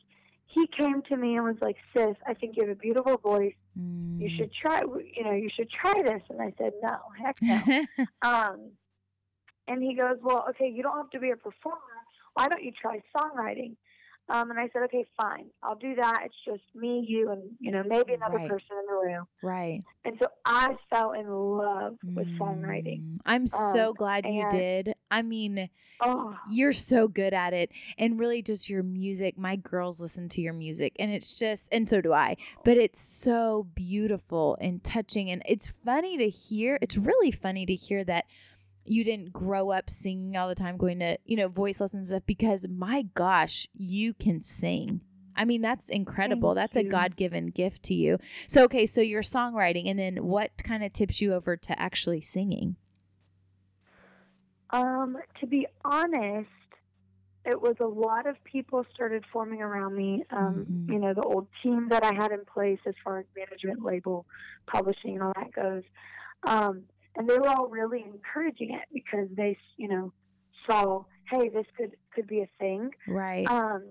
he 0.47 0.67
came 0.67 1.01
to 1.03 1.17
me 1.17 1.35
and 1.35 1.45
was 1.45 1.55
like, 1.61 1.77
"Sis, 1.95 2.15
I 2.27 2.33
think 2.33 2.55
you 2.57 2.63
have 2.67 2.71
a 2.71 2.79
beautiful 2.79 3.17
voice. 3.17 3.55
You 3.75 4.27
Mm. 4.29 4.37
should 4.37 4.51
try. 4.53 4.81
You 4.81 5.23
know, 5.23 5.31
you 5.31 5.49
should 5.49 5.69
try 5.69 6.01
this." 6.03 6.21
And 6.29 6.41
I 6.41 6.53
said, 6.57 6.73
"No, 6.81 6.97
heck 7.17 7.35
no." 7.41 8.07
um, 8.21 8.71
and 9.67 9.81
he 9.81 9.95
goes, 9.95 10.17
"Well, 10.21 10.45
okay, 10.49 10.67
you 10.67 10.83
don't 10.83 10.97
have 10.97 11.09
to 11.11 11.19
be 11.19 11.31
a 11.31 11.37
performer. 11.37 11.79
Why 12.33 12.47
don't 12.49 12.63
you 12.63 12.71
try 12.73 13.01
songwriting?" 13.15 13.75
Um, 14.31 14.49
and 14.49 14.59
I 14.59 14.69
said, 14.71 14.83
"Okay, 14.83 15.05
fine. 15.17 15.47
I'll 15.61 15.75
do 15.75 15.93
that. 15.95 16.23
It's 16.25 16.35
just 16.45 16.63
me, 16.73 17.05
you, 17.07 17.31
and 17.31 17.43
you 17.59 17.71
know, 17.71 17.83
maybe 17.85 18.13
another 18.13 18.37
Right. 18.37 18.49
person 18.49 18.77
in 18.79 18.85
the 18.87 18.93
room." 18.93 19.25
right. 19.43 19.83
And 20.05 20.17
so 20.19 20.27
I 20.45 20.75
fell 20.89 21.11
in 21.11 21.27
love 21.29 21.97
with 22.15 22.27
songwriting. 22.39 23.01
Mm. 23.01 23.17
I'm 23.25 23.45
so 23.47 23.89
Um, 23.89 23.93
glad 23.95 24.25
you 24.25 24.41
and- 24.41 24.51
did. 24.51 24.93
I 25.11 25.21
mean, 25.21 25.69
Oh, 26.03 26.35
you're 26.49 26.73
so 26.73 27.07
good 27.07 27.31
at 27.31 27.53
it 27.53 27.71
and 27.95 28.17
really 28.19 28.41
just 28.41 28.71
your 28.71 28.81
music 28.81 29.37
my 29.37 29.55
girls 29.55 30.01
listen 30.01 30.27
to 30.29 30.41
your 30.41 30.53
music 30.53 30.95
and 30.97 31.11
it's 31.11 31.37
just 31.37 31.69
and 31.71 31.87
so 31.87 32.01
do 32.01 32.11
i 32.11 32.35
but 32.65 32.75
it's 32.75 32.99
so 32.99 33.67
beautiful 33.75 34.57
and 34.59 34.83
touching 34.83 35.29
and 35.29 35.43
it's 35.45 35.69
funny 35.69 36.17
to 36.17 36.27
hear 36.27 36.79
it's 36.81 36.97
really 36.97 37.29
funny 37.29 37.67
to 37.67 37.75
hear 37.75 38.03
that 38.03 38.25
you 38.85 39.03
didn't 39.03 39.31
grow 39.31 39.71
up 39.71 39.89
singing 39.89 40.35
all 40.35 40.47
the 40.47 40.55
time 40.55 40.77
going 40.77 40.99
to 40.99 41.17
you 41.25 41.37
know 41.37 41.47
voice 41.47 41.79
lessons 41.79 41.99
and 41.99 42.07
stuff 42.07 42.25
because 42.25 42.67
my 42.67 43.03
gosh 43.13 43.67
you 43.73 44.13
can 44.13 44.41
sing 44.41 45.01
I 45.33 45.45
mean, 45.45 45.61
that's 45.61 45.87
incredible. 45.87 46.53
Thank 46.55 46.73
that's 46.73 46.77
a. 46.77 46.83
God 46.83 47.15
given 47.15 47.47
gift 47.47 47.83
to 47.83 47.93
you. 47.93 48.19
So, 48.47 48.65
okay, 48.65 48.85
so 48.85 48.99
you're 48.99 49.21
songwriting, 49.21 49.89
and 49.89 49.97
then 49.97 50.25
what 50.25 50.51
kind 50.63 50.83
of 50.83 50.91
tips 50.91 51.21
you 51.21 51.33
over 51.33 51.55
to 51.55 51.81
actually 51.81 52.19
singing? 52.19 52.75
Um, 54.71 55.17
to 55.39 55.47
be 55.47 55.67
honest, 55.83 56.49
it 57.45 57.59
was 57.59 57.75
a 57.79 57.85
lot 57.85 58.27
of 58.27 58.41
people 58.43 58.85
started 58.93 59.25
forming 59.31 59.61
around 59.61 59.95
me. 59.95 60.23
Um, 60.31 60.65
Mhm. 60.69 60.93
You 60.93 60.99
know, 60.99 61.13
the 61.13 61.23
old 61.23 61.47
team 61.63 61.87
that 61.89 62.03
I 62.03 62.13
had 62.13 62.31
in 62.31 62.45
place 62.45 62.79
as 62.85 62.95
far 63.03 63.19
as 63.19 63.25
management, 63.35 63.83
label, 63.83 64.25
publishing, 64.67 65.15
and 65.15 65.23
all 65.23 65.33
that 65.35 65.51
goes. 65.51 65.83
Um, 66.43 66.83
and 67.15 67.29
they 67.29 67.37
were 67.37 67.49
all 67.49 67.67
really 67.67 68.03
encouraging 68.03 68.71
it 68.73 68.87
because 68.93 69.27
they, 69.35 69.57
you 69.77 69.87
know, 69.87 70.13
saw, 70.69 71.03
hey, 71.29 71.49
this 71.49 71.65
could 71.77 71.91
could 72.13 72.27
be 72.27 72.41
a 72.41 72.49
thing. 72.59 72.91
Right. 73.07 73.47
Um, 73.47 73.83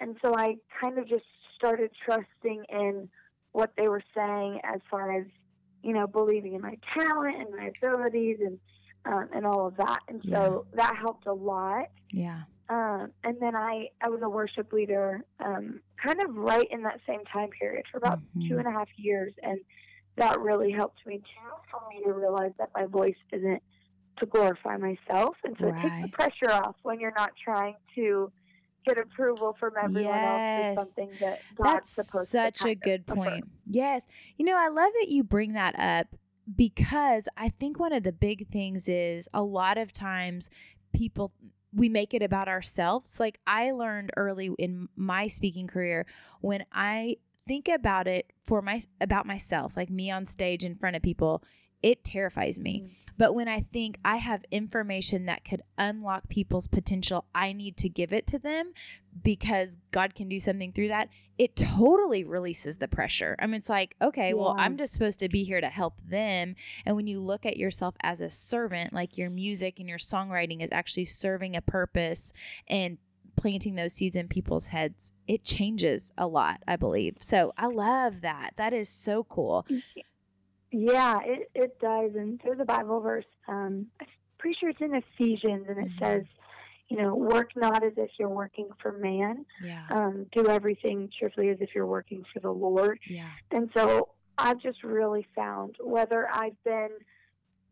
and 0.00 0.16
so 0.22 0.34
I 0.36 0.56
kind 0.80 0.98
of 0.98 1.08
just 1.08 1.24
started 1.56 1.90
trusting 2.04 2.64
in 2.68 3.08
what 3.52 3.72
they 3.76 3.88
were 3.88 4.02
saying 4.14 4.60
as 4.64 4.80
far 4.90 5.18
as, 5.18 5.24
you 5.82 5.92
know, 5.94 6.06
believing 6.06 6.52
in 6.54 6.60
my 6.60 6.76
talent 6.94 7.36
and 7.40 7.54
my 7.56 7.70
abilities 7.76 8.38
and 8.40 8.58
um, 9.06 9.28
and 9.34 9.46
all 9.46 9.66
of 9.66 9.76
that. 9.76 10.00
And 10.08 10.20
so 10.28 10.66
that 10.74 10.96
helped 10.96 11.26
a 11.26 11.32
lot. 11.32 11.86
yeah. 12.10 12.42
Um, 12.68 13.12
and 13.22 13.36
then 13.40 13.54
I, 13.54 13.90
I 14.00 14.08
was 14.08 14.20
a 14.24 14.28
worship 14.28 14.72
leader 14.72 15.22
um, 15.38 15.80
kind 16.04 16.20
of 16.20 16.34
right 16.34 16.66
in 16.72 16.82
that 16.82 16.98
same 17.06 17.24
time 17.32 17.50
period 17.50 17.84
for 17.92 17.98
about 17.98 18.18
Mhm. 18.36 18.48
two 18.48 18.58
and 18.58 18.66
a 18.66 18.72
half 18.72 18.88
years. 18.96 19.32
And 19.44 19.60
that 20.16 20.40
really 20.40 20.72
helped 20.72 21.06
me 21.06 21.18
too 21.18 21.50
for 21.70 21.80
me 21.90 22.02
to 22.04 22.12
realize 22.12 22.52
that 22.58 22.70
my 22.74 22.86
voice 22.86 23.16
isn't 23.32 23.62
to 24.18 24.26
glorify 24.26 24.76
myself. 24.76 25.36
And 25.44 25.56
so 25.60 25.68
it 25.68 25.74
takes 25.82 26.02
the 26.02 26.08
pressure 26.08 26.50
off 26.50 26.76
when 26.82 27.00
you're 27.00 27.12
not 27.16 27.32
trying 27.42 27.74
to 27.96 28.32
get 28.86 28.98
approval 28.98 29.56
from 29.58 29.72
everyone 29.82 30.22
Yes. 30.22 30.24
else 30.24 30.76
for 30.76 30.84
something 30.84 31.10
that 31.20 31.40
God's 31.54 31.94
That's 31.94 32.08
supposed 32.08 32.28
such 32.28 32.58
to 32.60 32.68
a 32.68 32.74
good 32.74 33.06
point. 33.06 33.44
Yes. 33.68 34.06
You 34.38 34.46
know, 34.46 34.56
I 34.56 34.68
love 34.68 34.92
that 35.00 35.08
you 35.08 35.22
bring 35.24 35.52
that 35.52 35.78
up 35.78 36.14
because 36.54 37.28
I 37.36 37.48
think 37.48 37.78
one 37.78 37.92
of 37.92 38.04
the 38.04 38.12
big 38.12 38.48
things 38.48 38.88
is 38.88 39.28
a 39.34 39.42
lot 39.42 39.76
of 39.76 39.92
times 39.92 40.48
people 40.94 41.32
we 41.74 41.88
make 41.90 42.14
it 42.14 42.22
about 42.22 42.48
ourselves. 42.48 43.20
Like 43.20 43.38
I 43.46 43.72
learned 43.72 44.12
early 44.16 44.50
in 44.58 44.88
my 44.96 45.26
speaking 45.26 45.66
career 45.66 46.06
when 46.40 46.64
I 46.72 47.16
think 47.46 47.68
about 47.68 48.06
it 48.06 48.32
for 48.44 48.62
my 48.62 48.80
about 49.00 49.26
myself, 49.26 49.76
like 49.76 49.90
me 49.90 50.10
on 50.10 50.26
stage 50.26 50.64
in 50.64 50.76
front 50.76 50.96
of 50.96 51.02
people, 51.02 51.42
it 51.82 52.04
terrifies 52.04 52.60
me. 52.60 52.82
Mhm. 52.82 52.90
But 53.18 53.34
when 53.34 53.48
I 53.48 53.60
think 53.60 53.98
I 54.04 54.16
have 54.16 54.44
information 54.50 55.26
that 55.26 55.44
could 55.44 55.62
unlock 55.78 56.28
people's 56.28 56.68
potential, 56.68 57.26
I 57.34 57.52
need 57.52 57.76
to 57.78 57.88
give 57.88 58.12
it 58.12 58.26
to 58.28 58.38
them 58.38 58.72
because 59.22 59.78
God 59.90 60.14
can 60.14 60.28
do 60.28 60.38
something 60.38 60.72
through 60.72 60.88
that. 60.88 61.08
It 61.38 61.56
totally 61.56 62.24
releases 62.24 62.76
the 62.76 62.88
pressure. 62.88 63.36
I 63.38 63.46
mean, 63.46 63.56
it's 63.56 63.70
like, 63.70 63.94
okay, 64.02 64.34
well, 64.34 64.54
I'm 64.58 64.76
just 64.76 64.92
supposed 64.92 65.18
to 65.20 65.28
be 65.28 65.44
here 65.44 65.60
to 65.60 65.68
help 65.68 66.00
them. 66.02 66.56
And 66.84 66.96
when 66.96 67.06
you 67.06 67.20
look 67.20 67.46
at 67.46 67.56
yourself 67.56 67.94
as 68.02 68.20
a 68.20 68.30
servant, 68.30 68.92
like 68.92 69.16
your 69.16 69.30
music 69.30 69.78
and 69.78 69.88
your 69.88 69.98
songwriting 69.98 70.62
is 70.62 70.70
actually 70.72 71.06
serving 71.06 71.56
a 71.56 71.62
purpose 71.62 72.32
and 72.68 72.98
planting 73.36 73.74
those 73.74 73.92
seeds 73.92 74.16
in 74.16 74.28
people's 74.28 74.68
heads, 74.68 75.12
it 75.28 75.44
changes 75.44 76.12
a 76.18 76.26
lot, 76.26 76.60
I 76.66 76.76
believe. 76.76 77.16
So 77.20 77.52
I 77.56 77.66
love 77.66 78.20
that. 78.22 78.50
That 78.56 78.72
is 78.72 78.88
so 78.88 79.24
cool. 79.24 79.66
Yeah, 80.72 81.20
it, 81.24 81.50
it 81.54 81.78
does. 81.80 82.12
And 82.16 82.40
there's 82.44 82.60
a 82.60 82.64
Bible 82.64 83.00
verse. 83.00 83.24
Um, 83.48 83.86
I'm 84.00 84.06
pretty 84.38 84.56
sure 84.60 84.70
it's 84.70 84.80
in 84.80 84.94
Ephesians, 84.94 85.66
and 85.68 85.78
it 85.78 85.92
Mhm. 85.92 85.98
says, 85.98 86.24
you 86.88 86.96
know, 86.98 87.14
work 87.14 87.50
not 87.56 87.82
as 87.82 87.92
if 87.96 88.10
you're 88.18 88.28
working 88.28 88.68
for 88.80 88.92
man. 88.92 89.44
Yeah. 89.62 89.86
Um, 89.90 90.26
do 90.32 90.48
everything 90.48 91.08
cheerfully 91.18 91.48
as 91.48 91.60
if 91.60 91.74
you're 91.74 91.86
working 91.86 92.24
for 92.32 92.40
the 92.40 92.52
Lord. 92.52 92.98
Yeah. 93.08 93.30
And 93.50 93.70
so 93.74 94.10
I've 94.38 94.60
just 94.60 94.82
really 94.84 95.26
found 95.34 95.76
whether 95.82 96.28
I've 96.32 96.62
been, 96.64 96.90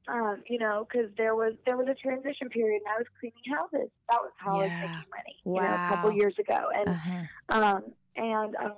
um, 0.09 0.43
you 0.49 0.59
know, 0.59 0.87
because 0.91 1.11
there 1.17 1.35
was 1.35 1.55
there 1.67 1.77
was 1.77 1.87
a 1.89 1.95
transition 1.95 2.49
period, 2.49 2.83
and 2.85 2.95
I 2.95 2.99
was 2.99 3.07
cleaning 3.19 3.43
houses. 3.57 3.91
That 4.11 4.21
was 4.21 4.33
how 4.37 4.61
I 4.61 4.65
was 4.65 4.71
making 4.81 5.05
money, 5.17 5.37
you 5.45 5.63
know, 5.63 5.75
a 5.75 5.89
couple 5.89 6.11
years 6.13 6.35
ago, 6.39 6.69
and 6.75 6.89
Uh-huh. 6.89 7.25
um, 7.63 7.83
and 8.17 8.57
I've 8.57 8.73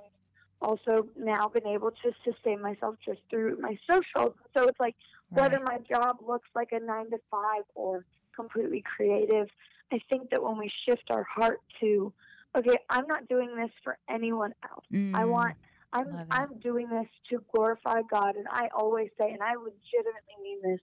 also 0.61 1.07
now 1.15 1.47
been 1.47 1.67
able 1.67 1.91
to 1.91 2.11
sustain 2.23 2.61
myself 2.61 2.95
just 3.05 3.19
through 3.29 3.57
my 3.59 3.77
socials. 3.89 4.33
So 4.55 4.63
it's 4.67 4.79
like 4.79 4.95
whether 5.29 5.59
my 5.59 5.77
job 5.89 6.17
looks 6.25 6.49
like 6.55 6.69
a 6.71 6.79
nine 6.79 7.09
to 7.11 7.17
five 7.29 7.63
or 7.75 8.05
completely 8.35 8.83
creative, 8.95 9.47
I 9.91 9.99
think 10.09 10.29
that 10.31 10.41
when 10.41 10.57
we 10.57 10.71
shift 10.87 11.03
our 11.11 11.23
heart 11.23 11.59
to, 11.81 12.11
okay, 12.57 12.77
I'm 12.89 13.05
not 13.07 13.27
doing 13.27 13.55
this 13.55 13.71
for 13.83 13.97
anyone 14.09 14.53
else. 14.69 14.85
I 15.13 15.25
Mm. 15.25 15.29
want. 15.29 15.55
I'm 15.93 16.19
I'm 16.31 16.59
doing 16.59 16.89
this 16.89 17.07
to 17.29 17.41
glorify 17.53 18.01
God, 18.11 18.35
and 18.35 18.45
I 18.49 18.67
always 18.75 19.09
say, 19.17 19.31
and 19.31 19.41
I 19.41 19.53
legitimately 19.55 20.35
mean 20.43 20.59
this. 20.61 20.79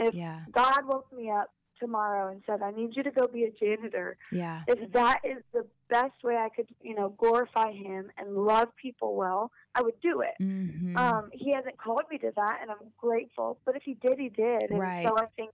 If 0.00 0.14
Yeah. 0.14 0.44
God 0.50 0.86
woke 0.86 1.12
me 1.12 1.30
up 1.30 1.52
tomorrow 1.78 2.30
and 2.32 2.42
said, 2.46 2.62
"I 2.62 2.70
need 2.72 2.96
you 2.96 3.02
to 3.02 3.10
go 3.10 3.26
be 3.26 3.44
a 3.44 3.50
janitor," 3.52 4.16
Yeah. 4.32 4.64
if 4.66 4.90
that 4.92 5.20
is 5.24 5.42
the 5.52 5.66
best 5.88 6.22
way 6.24 6.36
I 6.36 6.48
could, 6.48 6.68
you 6.80 6.94
know, 6.94 7.10
glorify 7.10 7.72
Him 7.72 8.10
and 8.16 8.34
love 8.34 8.74
people 8.76 9.14
well, 9.14 9.52
I 9.74 9.82
would 9.82 10.00
do 10.00 10.22
it. 10.22 10.36
Mm-hmm. 10.40 10.96
Um, 10.96 11.28
he 11.32 11.52
hasn't 11.52 11.76
called 11.78 12.04
me 12.10 12.18
to 12.18 12.32
that, 12.34 12.58
and 12.62 12.70
I'm 12.70 12.92
grateful. 12.98 13.60
But 13.64 13.76
if 13.76 13.82
he 13.82 13.94
did, 13.94 14.18
he 14.18 14.28
did. 14.30 14.70
And 14.70 14.78
Right. 14.78 15.06
so 15.06 15.16
I 15.18 15.26
think, 15.36 15.52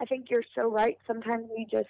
I 0.00 0.04
think 0.04 0.30
you're 0.30 0.44
so 0.54 0.68
right. 0.68 0.98
Sometimes 1.06 1.48
we 1.56 1.64
just 1.70 1.88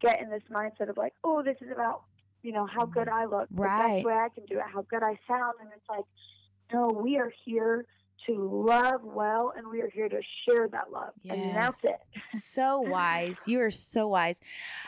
get 0.00 0.20
in 0.20 0.30
this 0.30 0.42
mindset 0.50 0.88
of 0.88 0.96
like, 0.96 1.14
oh, 1.22 1.42
this 1.42 1.56
is 1.60 1.70
about, 1.70 2.02
you 2.42 2.52
know, 2.52 2.66
how 2.66 2.86
good 2.86 3.08
I 3.08 3.26
look, 3.26 3.48
the 3.50 3.62
Right. 3.62 3.96
best 3.96 4.04
way 4.04 4.14
I 4.14 4.28
can 4.30 4.44
do 4.46 4.58
it, 4.58 4.64
how 4.66 4.82
good 4.82 5.02
I 5.02 5.18
sound, 5.28 5.54
and 5.60 5.70
it's 5.76 5.88
like, 5.88 6.04
no, 6.72 6.88
we 6.88 7.18
are 7.18 7.32
here 7.44 7.86
to 8.26 8.64
love 8.66 9.02
well, 9.04 9.52
and 9.56 9.66
we 9.68 9.80
are 9.80 9.90
here 9.90 10.08
to 10.08 10.20
share 10.48 10.68
that 10.68 10.92
love, 10.92 11.12
and 11.28 11.54
that's 11.54 11.84
it. 11.84 12.00
so 12.40 12.80
wise. 12.80 13.42
You 13.46 13.60
are 13.60 13.70
so 13.70 14.08
wise. 14.08 14.40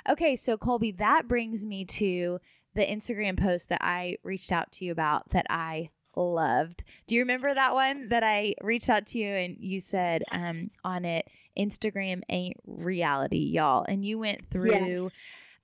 Okay, 0.09 0.37
so 0.37 0.57
Kolby, 0.57 0.97
that 0.99 1.29
brings 1.29 1.65
me 1.65 1.85
to 1.87 2.41
the 2.75 2.83
Instagram 2.85 3.41
post 3.41 3.69
that 3.69 3.83
I 3.83 4.19
reached 4.23 4.53
out 4.53 4.73
to 4.73 4.85
you 4.85 4.93
about 4.93 5.31
that 5.31 5.47
I 5.49 5.91
loved. 6.17 6.85
Do 7.07 7.15
you 7.15 7.23
remember 7.23 7.53
that 7.55 7.75
one 7.75 8.09
that 8.09 8.23
I 8.23 8.55
reached 8.63 8.89
out 8.89 9.07
to 9.09 9.19
you 9.19 9.29
and 9.29 9.57
you 9.59 9.81
said 9.81 10.23
um, 10.33 10.71
on 10.85 11.05
it, 11.05 11.29
Instagram 11.59 12.23
ain't 12.29 12.57
reality, 12.67 13.39
y'all. 13.39 13.85
And 13.89 14.05
you 14.05 14.19
went 14.19 14.51
through. 14.51 15.11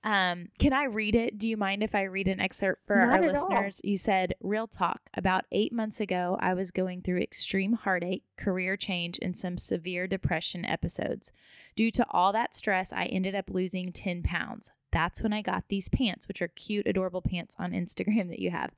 Um, 0.03 0.47
can 0.57 0.73
I 0.73 0.85
read 0.85 1.15
it? 1.15 1.37
Do 1.37 1.47
you 1.47 1.57
mind 1.57 1.83
if 1.83 1.93
I 1.93 2.03
read 2.03 2.27
an 2.27 2.39
excerpt 2.39 2.87
for 2.87 2.95
Not 2.95 3.07
our 3.19 3.23
at 3.23 3.37
all. 3.37 3.49
listeners? 3.49 3.81
You 3.83 3.97
said, 3.97 4.33
Real 4.41 4.67
talk. 4.67 5.01
About 5.13 5.45
eight 5.51 5.71
months 5.71 5.99
ago, 5.99 6.37
I 6.39 6.53
was 6.53 6.71
going 6.71 7.01
through 7.01 7.19
extreme 7.19 7.73
heartache, 7.73 8.23
career 8.37 8.75
change, 8.77 9.19
and 9.21 9.37
some 9.37 9.57
severe 9.57 10.07
depression 10.07 10.65
episodes. 10.65 11.31
Due 11.75 11.91
to 11.91 12.05
all 12.09 12.33
that 12.33 12.55
stress, 12.55 12.91
I 12.91 13.05
ended 13.05 13.35
up 13.35 13.49
losing 13.49 13.91
10 13.91 14.23
pounds. 14.23 14.71
That's 14.91 15.23
when 15.23 15.31
I 15.31 15.41
got 15.41 15.65
these 15.69 15.87
pants, 15.87 16.27
which 16.27 16.41
are 16.41 16.49
cute, 16.49 16.85
adorable 16.85 17.21
pants 17.21 17.55
on 17.57 17.71
Instagram 17.71 18.27
that 18.29 18.39
you 18.39 18.51
have. 18.51 18.71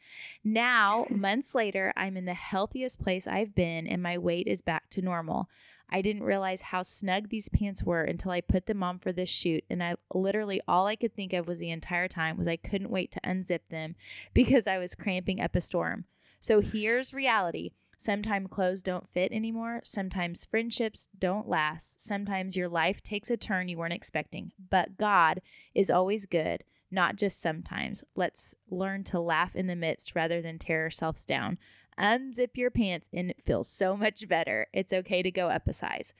Now, 0.44 1.08
months 1.10 1.56
later, 1.56 1.92
I'm 1.96 2.18
in 2.18 2.25
the 2.25 2.34
healthiest 2.36 3.01
place 3.01 3.27
I've 3.27 3.56
been, 3.56 3.88
and 3.88 4.03
my 4.03 4.18
weight 4.18 4.46
is 4.48 4.62
back 4.62 4.89
to 4.92 5.01
normal. 5.01 5.50
I 5.93 6.01
didn't 6.01 6.23
realize 6.23 6.63
how 6.63 6.81
snug 6.81 7.29
these 7.29 7.50
pants 7.50 7.83
were 7.83 8.03
until 8.03 8.31
I 8.31 8.41
put 8.41 8.65
them 8.65 8.81
on 8.81 8.97
for 8.97 9.12
this 9.12 9.29
shoot. 9.29 9.63
And 9.69 9.83
I 9.83 9.95
literally, 10.12 10.59
all 10.67 10.88
I 10.88 10.95
could 10.95 11.15
think 11.15 11.33
of 11.33 11.47
was 11.47 11.59
the 11.59 11.69
entire 11.69 12.07
time 12.07 12.35
was 12.35 12.47
I 12.47 12.55
couldn't 12.57 12.89
wait 12.89 13.12
to 13.12 13.21
unzip 13.21 13.59
them 13.69 13.95
because 14.33 14.65
I 14.65 14.79
was 14.79 14.95
cramping 14.95 15.39
up 15.39 15.55
a 15.55 15.62
storm. 15.62 16.05
So 16.39 16.62
here's 16.62 17.13
reality. 17.13 17.73
Sometimes 17.95 18.50
clothes 18.50 18.81
don't 18.81 19.07
fit 19.07 19.31
anymore. 19.31 19.81
Sometimes 19.83 20.45
friendships 20.45 21.07
don't 21.17 21.47
last. 21.47 22.01
Sometimes 22.01 22.57
your 22.57 22.69
life 22.69 23.03
takes 23.03 23.29
a 23.29 23.38
turn 23.38 23.69
you 23.69 23.77
weren't 23.77 23.93
expecting. 23.93 24.51
But 24.71 24.97
God 24.97 25.41
is 25.75 25.91
always 25.91 26.25
good, 26.25 26.63
not 26.89 27.17
just 27.17 27.39
sometimes. 27.39 28.03
Let's 28.15 28.55
learn 28.67 29.03
to 29.05 29.19
laugh 29.19 29.55
in 29.55 29.67
the 29.67 29.75
midst 29.75 30.15
rather 30.15 30.41
than 30.41 30.57
tear 30.57 30.81
ourselves 30.81 31.25
down. 31.25 31.59
Unzip 32.00 32.50
your 32.55 32.71
pants 32.71 33.09
and 33.13 33.29
it 33.29 33.41
feels 33.41 33.69
so 33.69 33.95
much 33.95 34.27
better. 34.27 34.67
It's 34.73 34.93
okay 34.93 35.21
to 35.21 35.31
go 35.31 35.47
up 35.47 35.67
a 35.67 35.73
size. 35.73 36.13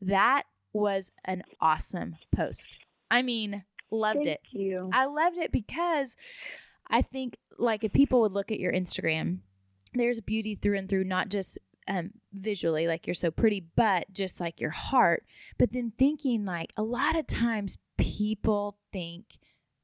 That 0.00 0.44
was 0.72 1.12
an 1.24 1.42
awesome 1.60 2.16
post. 2.34 2.78
I 3.10 3.22
mean, 3.22 3.64
loved 3.90 4.24
Thank 4.24 4.28
it. 4.28 4.40
you. 4.50 4.90
I 4.92 5.06
loved 5.06 5.36
it 5.36 5.52
because 5.52 6.16
I 6.88 7.02
think 7.02 7.36
like 7.58 7.84
if 7.84 7.92
people 7.92 8.20
would 8.22 8.32
look 8.32 8.50
at 8.50 8.60
your 8.60 8.72
Instagram, 8.72 9.38
there's 9.94 10.20
beauty 10.20 10.54
through 10.54 10.78
and 10.78 10.88
through, 10.88 11.04
not 11.04 11.28
just 11.28 11.58
um, 11.88 12.12
visually, 12.32 12.86
like 12.86 13.06
you're 13.06 13.14
so 13.14 13.30
pretty, 13.30 13.66
but 13.76 14.12
just 14.12 14.40
like 14.40 14.60
your 14.60 14.70
heart. 14.70 15.24
But 15.58 15.72
then 15.72 15.92
thinking 15.98 16.44
like 16.44 16.72
a 16.76 16.82
lot 16.82 17.16
of 17.16 17.26
times 17.26 17.78
people 17.98 18.78
think 18.92 19.38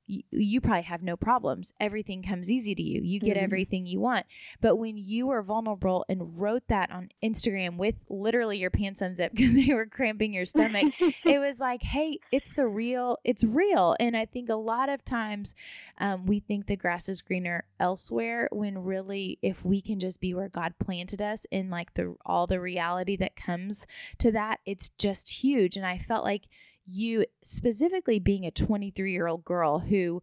you, 0.06 0.22
you 0.30 0.60
probably 0.60 0.82
have 0.82 1.02
no 1.02 1.16
problems. 1.16 1.72
Everything 1.80 2.22
comes 2.22 2.50
easy 2.50 2.74
to 2.74 2.82
you. 2.82 3.00
You 3.02 3.18
get 3.20 3.36
Mhm. 3.36 3.42
everything 3.42 3.86
you 3.86 4.00
want. 4.00 4.26
But 4.60 4.76
when 4.76 4.96
you 4.96 5.26
were 5.26 5.42
vulnerable 5.42 6.04
and 6.08 6.38
wrote 6.40 6.68
that 6.68 6.90
on 6.90 7.08
Instagram 7.22 7.76
with 7.76 8.04
literally 8.08 8.58
your 8.58 8.70
pants 8.70 9.00
unzipped 9.02 9.34
because 9.34 9.54
they 9.66 9.74
were 9.74 9.86
cramping 9.86 10.32
your 10.32 10.44
stomach, 10.44 10.94
it 11.24 11.38
was 11.40 11.58
like, 11.60 11.82
hey, 11.82 12.18
it's 12.30 12.54
the 12.54 12.66
real, 12.68 13.18
it's 13.24 13.42
real. 13.44 13.96
And 13.98 14.16
I 14.16 14.24
think 14.26 14.48
a 14.48 14.54
lot 14.54 14.88
of 14.88 15.04
times 15.04 15.54
um, 15.98 16.26
we 16.26 16.40
think 16.40 16.66
the 16.66 16.76
grass 16.76 17.08
is 17.08 17.20
greener 17.22 17.64
elsewhere 17.80 18.48
when 18.52 18.78
really, 18.78 19.38
if 19.42 19.64
we 19.64 19.80
can 19.80 19.98
just 19.98 20.20
be 20.20 20.34
where 20.34 20.48
God 20.48 20.74
planted 20.78 21.20
us 21.20 21.46
and 21.50 21.70
like 21.70 21.94
the 21.94 22.14
all 22.24 22.46
the 22.46 22.60
reality 22.60 23.16
that 23.16 23.36
comes 23.36 23.86
to 24.18 24.30
that, 24.32 24.60
it's 24.66 24.88
just 24.90 25.28
huge. 25.42 25.76
And 25.76 25.84
I 25.86 25.98
felt 25.98 26.24
like 26.24 26.44
you 26.86 27.24
specifically 27.42 28.18
being 28.18 28.44
a 28.46 28.50
23 28.50 29.12
year 29.12 29.26
old 29.26 29.44
girl 29.44 29.80
who 29.80 30.22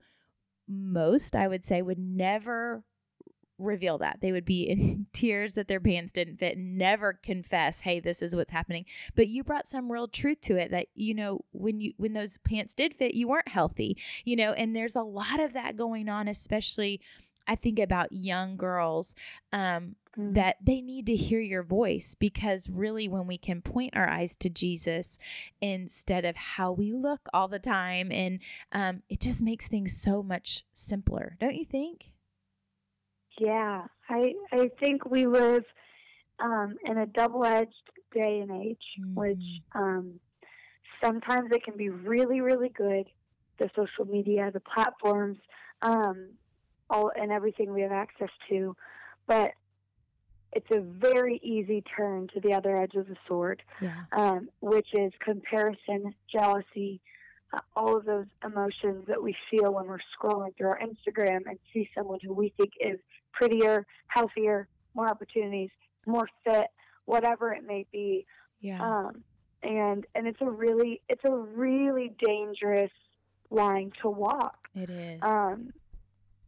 most 0.67 1.35
I 1.35 1.47
would 1.47 1.63
say 1.65 1.81
would 1.81 1.99
never 1.99 2.83
reveal 3.59 3.97
that. 3.99 4.19
They 4.21 4.31
would 4.31 4.45
be 4.45 4.63
in 4.63 5.07
tears 5.13 5.53
that 5.53 5.67
their 5.67 5.79
pants 5.79 6.11
didn't 6.11 6.37
fit 6.37 6.57
never 6.57 7.13
confess, 7.13 7.81
"Hey, 7.81 7.99
this 7.99 8.21
is 8.21 8.35
what's 8.35 8.51
happening." 8.51 8.85
But 9.15 9.27
you 9.27 9.43
brought 9.43 9.67
some 9.67 9.91
real 9.91 10.07
truth 10.07 10.41
to 10.41 10.57
it 10.57 10.71
that 10.71 10.87
you 10.95 11.13
know 11.13 11.41
when 11.51 11.79
you 11.79 11.93
when 11.97 12.13
those 12.13 12.37
pants 12.39 12.73
did 12.73 12.93
fit, 12.93 13.13
you 13.13 13.27
weren't 13.27 13.47
healthy. 13.49 13.97
You 14.23 14.35
know, 14.35 14.53
and 14.53 14.75
there's 14.75 14.95
a 14.95 15.03
lot 15.03 15.39
of 15.39 15.53
that 15.53 15.75
going 15.75 16.09
on 16.09 16.27
especially 16.27 17.01
I 17.47 17.55
think 17.55 17.79
about 17.79 18.11
young 18.11 18.57
girls 18.57 19.15
um 19.51 19.95
Mhm. 20.17 20.33
that 20.35 20.55
they 20.63 20.81
need 20.81 21.05
to 21.07 21.15
hear 21.15 21.41
your 21.41 21.63
voice 21.63 22.15
because 22.15 22.69
really 22.69 23.09
when 23.09 23.27
we 23.27 23.37
can 23.37 23.61
point 23.61 23.93
our 23.95 24.07
eyes 24.07 24.35
to 24.37 24.49
jesus 24.49 25.17
instead 25.61 26.23
of 26.23 26.35
how 26.35 26.71
we 26.71 26.93
look 26.93 27.27
all 27.33 27.47
the 27.49 27.59
time 27.59 28.09
and 28.11 28.39
um, 28.71 29.01
it 29.09 29.19
just 29.19 29.41
makes 29.41 29.67
things 29.67 29.95
so 29.97 30.23
much 30.23 30.63
simpler 30.73 31.35
don't 31.39 31.55
you 31.55 31.65
think 31.65 32.11
Yeah, 33.39 33.85
I 34.09 34.33
I 34.51 34.69
think 34.79 35.05
we 35.05 35.25
live 35.25 35.63
um, 36.39 36.75
in 36.85 36.97
a 36.97 37.05
double-edged 37.05 37.73
day 38.13 38.39
and 38.41 38.51
age, 38.63 38.83
which 39.15 39.41
Mm-hmm. 39.41 39.57
um, 39.75 40.19
sometimes 41.03 41.51
it 41.51 41.63
can 41.63 41.77
be 41.77 41.89
really, 41.89 42.41
really 42.41 42.69
good. 42.69 43.05
The 43.59 43.69
social 43.75 44.05
media, 44.05 44.51
the 44.53 44.61
platforms, 44.61 45.37
um, 45.81 46.31
all 46.89 47.11
and 47.15 47.31
everything 47.31 47.73
we 47.73 47.81
have 47.81 47.91
access 47.91 48.29
to, 48.49 48.75
but 49.27 49.51
it's 50.51 50.69
a 50.71 50.79
very 50.81 51.39
easy 51.41 51.81
turn 51.97 52.27
to 52.33 52.39
the 52.39 52.53
other 52.53 52.77
edge 52.79 52.93
of 52.95 53.07
the 53.07 53.15
sword, 53.27 53.63
yeah 53.81 54.03
um, 54.11 54.49
which 54.59 54.87
is 54.93 55.11
comparison, 55.19 56.13
jealousy, 56.31 57.01
uh, 57.53 57.59
all 57.75 57.97
of 57.97 58.05
those 58.05 58.25
emotions 58.45 59.05
that 59.07 59.21
we 59.21 59.35
feel 59.49 59.73
when 59.73 59.87
we're 59.87 59.97
scrolling 60.15 60.55
through 60.55 60.67
our 60.69 60.79
Instagram 60.79 61.39
and 61.47 61.57
see 61.73 61.89
someone 61.97 62.19
who 62.21 62.33
we 62.33 62.53
think 62.57 62.71
is 62.79 62.99
prettier, 63.31 63.85
healthier, 64.07 64.67
more 64.93 65.07
opportunities, 65.09 65.71
more 66.05 66.27
fit, 66.43 66.67
whatever 67.05 67.51
it 67.53 67.63
may 67.65 67.85
be. 67.91 68.25
yeah 68.61 68.79
Um, 68.81 69.23
and 69.63 70.05
and 70.13 70.27
it's 70.27 70.41
a 70.41 70.49
really 70.49 71.01
it's 71.09 71.23
a 71.25 71.31
really 71.35 72.13
dangerous 72.23 72.91
line 73.49 73.91
to 74.01 74.09
walk. 74.09 74.67
it 74.75 74.89
is 74.89 75.19
Um, 75.23 75.73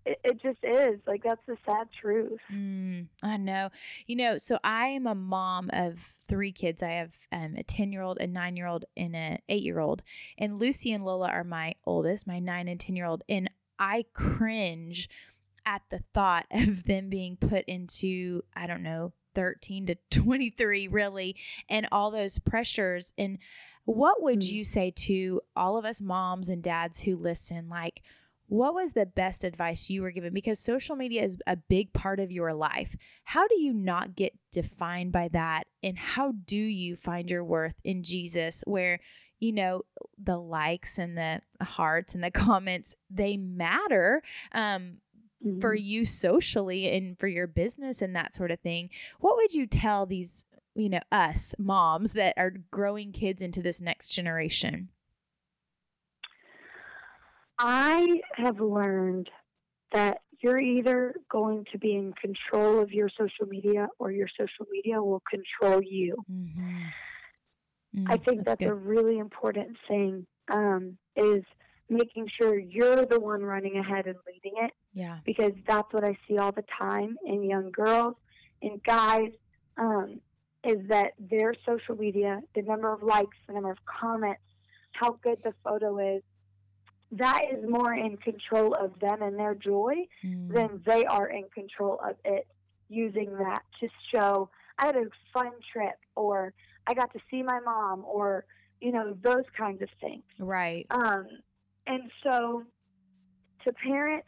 it, 0.05 0.19
it 0.23 0.41
just 0.41 0.59
is 0.63 0.99
like 1.07 1.23
that's 1.23 1.41
the 1.47 1.57
sad 1.65 1.87
truth. 1.99 2.39
Mm, 2.53 3.07
I 3.23 3.37
know. 3.37 3.69
You 4.07 4.15
know, 4.15 4.37
so 4.37 4.59
I 4.63 4.87
am 4.87 5.07
a 5.07 5.15
mom 5.15 5.69
of 5.73 5.99
three 6.27 6.51
kids. 6.51 6.83
I 6.83 6.91
have 6.91 7.13
um, 7.31 7.55
a 7.57 7.63
10 7.63 7.91
year 7.91 8.01
old, 8.01 8.19
a 8.19 8.27
nine 8.27 8.55
year 8.55 8.67
old, 8.67 8.85
and 8.95 9.15
an 9.15 9.39
eight 9.49 9.63
year 9.63 9.79
old. 9.79 10.03
And 10.37 10.59
Lucy 10.59 10.91
and 10.91 11.03
Lola 11.03 11.29
are 11.29 11.43
my 11.43 11.75
oldest, 11.85 12.27
my 12.27 12.39
nine 12.39 12.67
and 12.67 12.79
10 12.79 12.95
year 12.95 13.05
old. 13.05 13.23
And 13.27 13.49
I 13.79 14.05
cringe 14.13 15.09
at 15.65 15.81
the 15.89 15.99
thought 16.13 16.45
of 16.51 16.83
them 16.83 17.09
being 17.09 17.35
put 17.37 17.65
into, 17.65 18.43
I 18.55 18.67
don't 18.67 18.83
know, 18.83 19.13
13 19.33 19.87
to 19.87 19.95
23, 20.11 20.87
really, 20.87 21.35
and 21.67 21.87
all 21.91 22.11
those 22.11 22.39
pressures. 22.39 23.13
And 23.17 23.39
what 23.83 24.21
would 24.23 24.39
Mm. 24.39 24.51
you 24.51 24.63
say 24.63 24.91
to 24.91 25.41
all 25.55 25.77
of 25.77 25.85
us 25.85 26.01
moms 26.01 26.47
and 26.49 26.63
dads 26.63 27.01
who 27.01 27.15
listen? 27.17 27.67
Like, 27.69 28.01
what 28.47 28.73
was 28.73 28.93
the 28.93 29.05
best 29.05 29.43
advice 29.43 29.89
you 29.89 30.01
were 30.01 30.12
given? 30.12 30.34
Because 30.34 30.60
social 30.60 30.95
media 30.95 31.23
is 31.23 31.38
a 31.47 31.55
big 31.55 31.93
part 31.93 32.19
of 32.19 32.31
your 32.31 32.53
life. 32.53 32.95
How 33.23 33.47
do 33.47 33.60
you 33.60 33.73
not 33.73 34.15
get 34.15 34.34
defined 34.51 35.12
by 35.12 35.29
that? 35.29 35.67
And 35.81 35.97
how 35.97 36.31
do 36.45 36.55
you 36.55 36.95
find 36.95 37.29
your 37.31 37.43
worth 37.43 37.75
in 37.84 38.03
Jesus, 38.03 38.63
where, 38.67 38.99
you 39.39 39.51
know, 39.51 39.81
the 40.21 40.38
likes 40.38 40.97
and 40.97 41.17
the 41.17 41.41
hearts 41.62 42.13
and 42.13 42.23
the 42.23 42.31
comments, 42.45 42.95
they 43.10 43.36
matter 43.38 44.21
um, 44.51 44.97
for 45.60 45.75
Mhm. 45.75 45.84
you 45.84 46.05
socially 46.05 46.89
and 46.89 47.19
for 47.19 47.27
your 47.27 47.47
business 47.47 48.01
and 48.01 48.15
that 48.15 48.34
sort 48.36 48.51
of 48.51 48.60
thing. 48.62 48.89
What 49.19 49.36
would 49.38 49.53
you 49.53 49.67
tell 49.67 50.05
these, 50.05 50.45
you 50.75 50.89
know, 50.89 51.01
us 51.12 51.53
moms 51.60 52.13
that 52.13 52.34
are 52.38 52.51
growing 52.71 53.12
kids 53.12 53.41
into 53.41 53.62
this 53.62 53.81
next 53.81 54.10
generation? 54.10 54.89
I 57.57 58.21
have 58.35 58.59
learned 58.59 59.29
that 59.91 60.21
you're 60.41 60.59
either 60.59 61.15
going 61.29 61.65
to 61.71 61.77
be 61.77 61.95
in 61.95 62.13
control 62.13 62.81
of 62.81 62.91
your 62.91 63.09
social 63.09 63.45
media 63.47 63.87
or 63.99 64.11
your 64.11 64.27
social 64.27 64.65
media 64.71 65.01
will 65.01 65.23
control 65.29 65.81
you. 65.81 66.15
Mm-hmm. 66.31 66.85
I 68.07 68.17
think 68.17 68.43
that's, 68.45 68.61
a 68.61 68.73
really 68.73 69.19
important 69.19 69.77
thing 69.87 70.27
um, 70.51 70.97
is 71.15 71.43
making 71.89 72.27
sure 72.39 72.59
you're 72.59 73.05
the 73.05 73.19
one 73.19 73.41
running 73.41 73.77
ahead 73.77 74.05
and 74.07 74.15
leading 74.27 74.59
it 74.63 74.71
yeah. 74.93 75.19
because 75.25 75.53
that's 75.65 75.93
what 75.93 76.03
I 76.03 76.17
see 76.27 76.37
all 76.37 76.51
the 76.51 76.65
time 76.77 77.15
in 77.25 77.43
young 77.43 77.71
girls 77.71 78.15
and 78.61 78.83
guys 78.83 79.31
um, 79.77 80.19
is 80.63 80.79
that 80.89 81.13
their 81.19 81.53
social 81.65 81.95
media, 81.95 82.41
the 82.55 82.63
number 82.63 82.91
of 82.91 83.03
likes, 83.03 83.37
the 83.47 83.53
number 83.53 83.71
of 83.71 83.77
comments, 83.85 84.41
how 84.93 85.19
good 85.23 85.37
the 85.43 85.53
photo 85.63 85.97
is, 86.15 86.23
that 87.17 87.41
is 87.51 87.63
more 87.69 87.93
in 87.93 88.17
control 88.17 88.73
of 88.75 88.99
them 88.99 89.21
and 89.21 89.38
their 89.39 89.56
joy 89.56 89.95
Mm. 90.23 90.54
than 90.54 90.82
they 90.86 91.06
are 91.06 91.28
in 91.28 91.45
control 91.54 91.99
of 92.04 92.15
it 92.25 92.47
using 92.89 93.36
that 93.38 93.63
to 93.80 93.88
show 94.13 94.49
I 94.78 94.88
had 94.88 94.95
a 94.95 95.06
fun 95.34 95.51
trip 95.71 95.97
or 96.15 96.54
I 96.88 96.93
got 96.93 97.12
to 97.13 97.19
see 97.32 97.41
my 97.43 97.60
mom 97.60 98.04
or 98.06 98.45
you 98.82 98.91
know 98.91 99.17
those 99.21 99.45
kinds 99.58 99.82
of 99.82 99.89
things. 100.01 100.23
Right. 100.39 100.86
Um, 100.89 101.28
and 101.88 102.12
so 102.23 102.63
to 103.63 103.71
parents, 103.73 104.28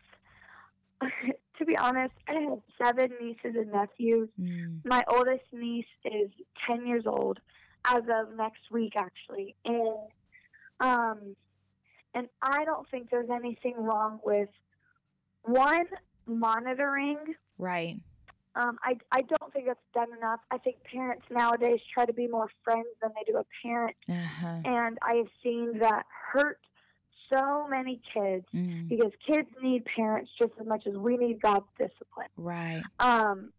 to 1.58 1.65
be 1.65 1.76
honest, 1.78 2.13
I 2.28 2.34
have 2.34 2.60
seven 2.84 3.12
nieces 3.21 3.56
and 3.56 3.71
nephews. 3.71 4.30
Mm. 4.39 4.82
My 4.86 5.04
oldest 5.10 5.43
niece 5.52 5.86
is 6.06 6.30
ten 6.65 6.88
years 6.88 7.04
old 7.06 7.39
as 7.86 8.04
of 8.10 8.36
next 8.36 8.71
week, 8.71 8.93
actually, 8.95 9.56
and 9.65 9.97
um, 10.80 11.36
and 12.17 12.27
I 12.41 12.65
don't 12.65 12.88
think 12.89 13.10
there's 13.12 13.30
anything 13.30 13.75
wrong 13.77 14.19
with 14.25 14.49
one 15.43 15.86
monitoring 16.25 17.17
Right. 17.58 17.97
um, 18.56 18.77
I, 18.84 18.93
I 19.12 19.21
don't 19.21 19.51
think 19.53 19.65
that's 19.67 19.80
done 19.93 20.10
enough. 20.17 20.39
I 20.51 20.58
think 20.58 20.77
parents 20.91 21.23
nowadays 21.32 21.80
try 21.93 22.06
to 22.06 22.13
be 22.13 22.27
more 22.27 22.49
friends 22.63 22.88
than 23.01 23.12
they 23.15 23.32
do 23.32 23.38
a 23.38 23.45
parent, 23.63 23.95
Uh-huh. 24.10 24.62
and 24.65 24.97
I 25.01 25.13
have 25.21 25.27
seen 25.43 25.80
that 25.80 26.06
hurt 26.34 26.60
so 27.32 27.67
many 27.69 27.99
kids 28.13 28.45
Mm. 28.53 28.88
because 28.89 29.12
kids 29.25 29.49
need 29.62 29.84
parents 29.86 30.32
just 30.39 30.53
as 30.60 30.65
much 30.65 30.84
as 30.88 30.95
we 30.95 31.17
need 31.17 31.41
God's 31.41 31.65
discipline. 31.77 32.30
Right. 32.38 32.82
Um, 32.99 33.51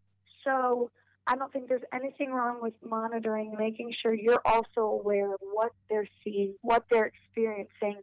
so 0.45 0.91
I 1.27 1.37
don't 1.37 1.53
think 1.53 1.69
there's 1.69 1.89
anything 1.93 2.31
wrong 2.33 2.57
with 2.63 2.73
monitoring, 2.83 3.55
making 3.59 3.93
sure 4.01 4.15
you're 4.15 4.41
also 4.47 4.81
aware 4.81 5.35
of 5.35 5.41
what 5.53 5.73
they're 5.91 6.09
seeing, 6.25 6.55
what 6.63 6.85
they're 6.91 7.05
experiencing, 7.15 8.01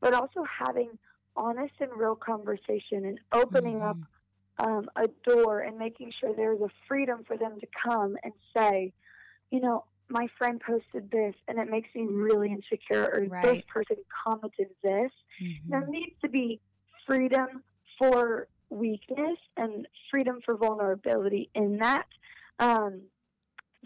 but 0.00 0.14
also 0.14 0.44
having 0.44 0.98
honest 1.36 1.74
and 1.80 1.90
real 1.96 2.14
conversation 2.16 3.04
and 3.04 3.20
opening 3.32 3.82
up 3.82 3.96
Mhm. 3.96 4.06
um, 4.58 4.88
a 4.94 5.08
door 5.28 5.60
and 5.60 5.76
making 5.76 6.12
sure 6.12 6.32
there's 6.32 6.60
a 6.60 6.68
freedom 6.86 7.24
for 7.24 7.36
them 7.36 7.58
to 7.58 7.66
come 7.66 8.16
and 8.22 8.32
say, 8.56 8.92
you 9.50 9.58
know, 9.60 9.84
my 10.08 10.28
friend 10.38 10.60
posted 10.60 11.10
this 11.10 11.34
and 11.48 11.58
it 11.58 11.68
makes 11.68 11.92
me 11.94 12.02
really 12.06 12.52
insecure, 12.52 13.10
or 13.12 13.26
this 13.42 13.62
person 13.66 13.96
commented 14.24 14.68
this. 14.82 15.10
Mhm. 15.40 15.68
There 15.70 15.86
needs 15.88 16.20
to 16.20 16.28
be 16.28 16.60
freedom 17.04 17.64
for 17.98 18.46
weakness 18.70 19.38
and 19.56 19.88
freedom 20.10 20.40
for 20.42 20.54
vulnerability 20.56 21.50
in 21.54 21.78
that. 21.78 22.06
Um, 22.60 23.10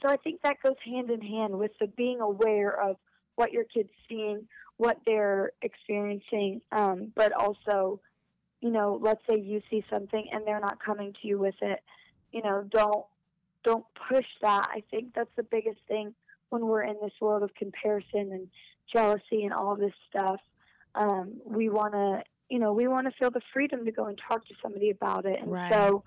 so 0.02 0.08
I 0.08 0.16
think 0.18 0.42
that 0.42 0.60
goes 0.62 0.76
hand 0.84 1.10
in 1.10 1.22
hand 1.22 1.58
with 1.58 1.76
the 1.78 1.86
being 1.86 2.20
aware 2.20 2.78
of 2.78 2.98
what 3.38 3.52
your 3.52 3.62
kid's 3.62 3.92
seeing, 4.08 4.48
what 4.78 4.98
they're 5.06 5.52
experiencing, 5.62 6.60
um, 6.72 7.12
but 7.14 7.32
also, 7.32 8.00
you 8.60 8.70
know, 8.70 8.98
let's 9.00 9.20
say 9.28 9.38
you 9.38 9.62
see 9.70 9.84
something 9.88 10.26
and 10.32 10.44
they're 10.44 10.58
not 10.58 10.82
coming 10.84 11.12
to 11.22 11.28
you 11.28 11.38
with 11.38 11.54
it. 11.62 11.80
You 12.32 12.42
know, 12.42 12.64
don't 12.68 13.06
don't 13.62 13.84
push 14.08 14.26
that. 14.42 14.68
I 14.72 14.82
think 14.90 15.14
that's 15.14 15.30
the 15.36 15.44
biggest 15.44 15.78
thing 15.86 16.14
when 16.48 16.66
we're 16.66 16.82
in 16.82 16.96
this 17.00 17.12
world 17.20 17.44
of 17.44 17.54
comparison 17.54 18.32
and 18.32 18.48
jealousy 18.92 19.44
and 19.44 19.52
all 19.52 19.76
this 19.76 19.92
stuff. 20.10 20.40
Um, 20.96 21.34
we 21.44 21.68
want 21.68 21.92
to, 21.92 22.24
you 22.48 22.58
know, 22.58 22.72
we 22.72 22.88
want 22.88 23.06
to 23.06 23.12
feel 23.20 23.30
the 23.30 23.42
freedom 23.52 23.84
to 23.84 23.92
go 23.92 24.06
and 24.06 24.18
talk 24.28 24.44
to 24.48 24.54
somebody 24.60 24.90
about 24.90 25.26
it. 25.26 25.38
And 25.40 25.52
Right. 25.52 25.72
so 25.72 26.02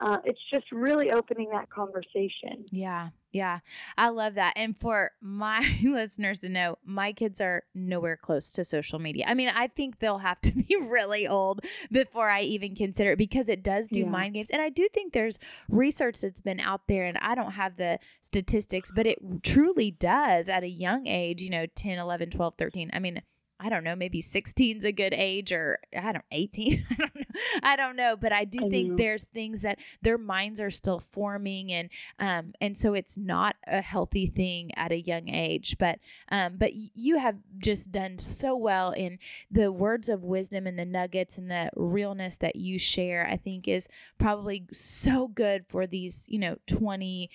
uh, 0.00 0.18
it's 0.24 0.40
just 0.52 0.70
really 0.70 1.12
opening 1.12 1.48
that 1.52 1.70
conversation. 1.70 2.66
Yeah, 2.70 3.08
yeah. 3.34 3.58
I 3.98 4.08
love 4.08 4.34
that. 4.36 4.54
And 4.56 4.78
for 4.78 5.10
my 5.20 5.60
listeners 5.84 6.38
to 6.38 6.48
know, 6.48 6.78
my 6.84 7.12
kids 7.12 7.40
are 7.40 7.64
nowhere 7.74 8.16
close 8.16 8.48
to 8.52 8.64
social 8.64 8.98
media. 8.98 9.26
I 9.28 9.34
mean, 9.34 9.48
I 9.54 9.66
think 9.66 9.98
they'll 9.98 10.18
have 10.18 10.40
to 10.42 10.52
be 10.68 10.76
really 10.80 11.28
old 11.28 11.60
before 11.92 12.30
I 12.30 12.40
even 12.42 12.74
consider 12.74 13.12
it 13.12 13.18
because 13.18 13.48
it 13.48 13.62
does 13.62 13.88
do 13.88 14.00
Yeah. 14.00 14.06
mind 14.08 14.34
games. 14.34 14.50
And 14.50 14.62
I 14.62 14.70
do 14.70 14.88
think 14.94 15.12
there's 15.12 15.38
research 15.68 16.20
that's 16.22 16.40
been 16.40 16.60
out 16.60 16.82
there, 16.88 17.04
and 17.04 17.18
I 17.18 17.34
don't 17.34 17.52
have 17.52 17.76
the 17.76 17.98
statistics, 18.20 18.90
but 18.94 19.06
it 19.06 19.18
truly 19.42 19.90
does 19.90 20.48
at 20.48 20.62
a 20.62 20.68
young 20.68 21.06
age, 21.06 21.42
you 21.42 21.50
know, 21.50 21.66
10, 21.74 21.98
11, 21.98 22.30
12, 22.30 22.54
13. 22.56 22.90
I 22.92 23.00
mean, 23.00 23.20
I 23.64 23.70
don't 23.70 23.82
know, 23.82 23.96
maybe 23.96 24.20
16 24.20 24.76
is 24.76 24.84
a 24.84 24.92
good 24.92 25.14
age 25.14 25.50
or 25.50 25.78
I 25.96 26.12
don't 26.12 26.24
18. 26.30 26.84
I 26.90 26.96
don't 26.96 27.16
know. 27.16 27.40
I 27.62 27.76
don't 27.76 27.96
know, 27.96 28.14
but 28.14 28.30
I 28.30 28.44
do 28.44 28.66
I 28.66 28.68
think 28.68 28.90
know. 28.90 28.96
there's 28.96 29.24
things 29.24 29.62
that 29.62 29.78
their 30.02 30.18
minds 30.18 30.60
are 30.60 30.70
still 30.70 30.98
forming 30.98 31.72
and 31.72 31.88
um 32.18 32.52
and 32.60 32.76
so 32.76 32.92
it's 32.92 33.16
not 33.16 33.56
a 33.66 33.80
healthy 33.80 34.26
thing 34.26 34.70
at 34.76 34.92
a 34.92 35.00
young 35.00 35.30
age. 35.30 35.76
But 35.78 35.98
um 36.30 36.56
but 36.58 36.72
you 36.74 37.18
have 37.18 37.38
just 37.56 37.90
done 37.90 38.18
so 38.18 38.54
well 38.54 38.90
in 38.90 39.18
the 39.50 39.72
words 39.72 40.10
of 40.10 40.22
wisdom 40.22 40.66
and 40.66 40.78
the 40.78 40.84
nuggets 40.84 41.38
and 41.38 41.50
the 41.50 41.70
realness 41.74 42.36
that 42.36 42.56
you 42.56 42.78
share. 42.78 43.26
I 43.26 43.38
think 43.38 43.66
is 43.66 43.88
probably 44.18 44.66
so 44.70 45.26
good 45.26 45.64
for 45.66 45.86
these, 45.86 46.26
you 46.28 46.38
know, 46.38 46.56
20 46.66 47.30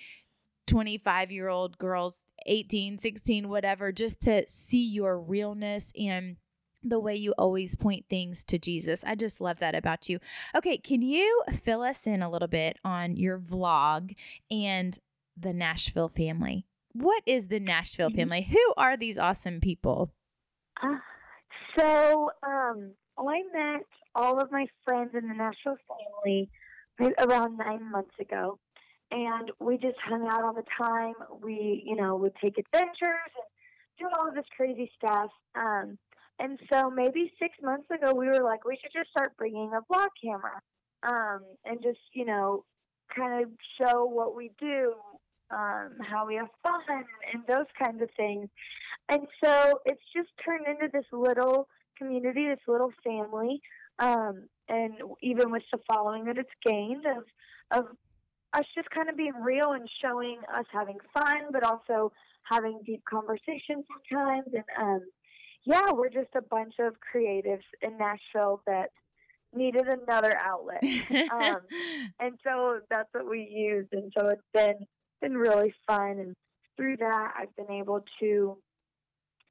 25 0.70 1.30
year 1.32 1.48
old 1.48 1.76
girls 1.78 2.26
18 2.46 2.98
16 2.98 3.48
whatever 3.48 3.90
just 3.92 4.20
to 4.22 4.46
see 4.48 4.86
your 4.88 5.18
realness 5.20 5.92
and 6.00 6.36
the 6.82 6.98
way 7.00 7.14
you 7.14 7.32
always 7.36 7.76
point 7.76 8.06
things 8.08 8.42
to 8.44 8.58
Jesus. 8.58 9.04
I 9.04 9.14
just 9.14 9.40
love 9.40 9.58
that 9.58 9.74
about 9.74 10.08
you. 10.08 10.18
Okay, 10.56 10.78
can 10.78 11.02
you 11.02 11.42
fill 11.52 11.82
us 11.82 12.06
in 12.06 12.22
a 12.22 12.30
little 12.30 12.48
bit 12.48 12.78
on 12.84 13.16
your 13.16 13.38
vlog 13.38 14.14
and 14.50 14.98
the 15.36 15.52
Nashville 15.52 16.08
family? 16.08 16.64
What 16.92 17.22
is 17.26 17.48
the 17.48 17.60
Nashville 17.60 18.08
Mhm. 18.10 18.16
family? 18.16 18.42
Who 18.50 18.74
are 18.78 18.96
these 18.96 19.18
awesome 19.18 19.60
people? 19.60 20.14
Uh, 20.82 20.96
so 21.76 22.30
um, 22.42 22.94
I 23.18 23.42
met 23.52 23.86
all 24.14 24.40
of 24.40 24.50
my 24.50 24.66
friends 24.84 25.10
in 25.14 25.28
the 25.28 25.34
Nashville 25.34 25.76
family 25.86 26.50
around 27.18 27.58
nine 27.58 27.90
months 27.90 28.14
ago, 28.18 28.58
and 29.10 29.50
we 29.58 29.76
just 29.76 29.98
hung 30.04 30.26
out 30.28 30.44
all 30.44 30.54
the 30.54 30.64
time. 30.78 31.14
We, 31.42 31.82
you 31.84 31.96
know, 31.96 32.16
would 32.16 32.34
take 32.42 32.58
adventures 32.58 33.32
and 33.36 33.48
do 33.98 34.06
all 34.16 34.28
of 34.28 34.34
this 34.34 34.44
crazy 34.56 34.90
stuff. 34.96 35.30
Um, 35.54 35.98
and 36.38 36.58
so 36.72 36.90
maybe 36.90 37.32
six 37.38 37.56
months 37.62 37.90
ago, 37.90 38.14
we 38.14 38.26
were 38.26 38.42
like, 38.42 38.64
we 38.64 38.78
should 38.80 38.92
just 38.92 39.10
start 39.10 39.36
bringing 39.36 39.72
a 39.74 39.92
vlog 39.92 40.08
camera, 40.22 40.60
um, 41.02 41.40
and 41.64 41.82
just, 41.82 42.00
you 42.14 42.24
know, 42.24 42.64
kind 43.14 43.42
of 43.42 43.50
show 43.80 44.04
what 44.04 44.34
we 44.34 44.50
do, 44.58 44.94
um, 45.50 45.90
how 46.00 46.26
we 46.26 46.36
have 46.36 46.48
fun, 46.62 47.04
and 47.32 47.42
those 47.46 47.66
kinds 47.82 48.00
of 48.00 48.08
things. 48.16 48.48
And 49.08 49.26
so 49.44 49.80
it's 49.84 50.00
just 50.16 50.28
turned 50.44 50.66
into 50.66 50.88
this 50.92 51.06
little 51.12 51.68
community, 51.98 52.46
this 52.48 52.58
little 52.66 52.92
family, 53.04 53.60
um, 53.98 54.44
and 54.68 54.94
even 55.20 55.50
with 55.50 55.64
the 55.72 55.78
following 55.92 56.24
that 56.24 56.38
it's 56.38 56.48
gained 56.64 57.04
of 57.04 57.24
of 57.72 57.86
us 58.52 58.64
just 58.74 58.90
kind 58.90 59.08
of 59.08 59.16
being 59.16 59.34
real 59.40 59.72
and 59.72 59.88
showing 60.02 60.38
us 60.54 60.66
having 60.72 60.98
fun, 61.14 61.52
but 61.52 61.62
also 61.62 62.12
having 62.44 62.80
deep 62.84 63.02
conversations 63.08 63.84
sometimes. 64.10 64.46
And 64.52 64.64
um, 64.78 65.00
yeah, 65.64 65.92
we're 65.92 66.10
just 66.10 66.34
a 66.36 66.42
bunch 66.42 66.74
of 66.80 66.94
creatives 67.14 67.64
in 67.82 67.96
Nashville 67.98 68.62
that 68.66 68.90
needed 69.54 69.86
another 69.86 70.36
outlet, 70.38 70.82
um, 71.32 71.60
and 72.20 72.38
so 72.44 72.80
that's 72.88 73.08
what 73.12 73.28
we 73.28 73.48
used. 73.50 73.92
And 73.92 74.12
so 74.16 74.28
it's 74.28 74.42
been 74.54 74.86
been 75.20 75.36
really 75.36 75.74
fun, 75.86 76.18
and 76.18 76.34
through 76.76 76.96
that, 76.98 77.34
I've 77.36 77.54
been 77.56 77.76
able 77.76 78.04
to 78.20 78.56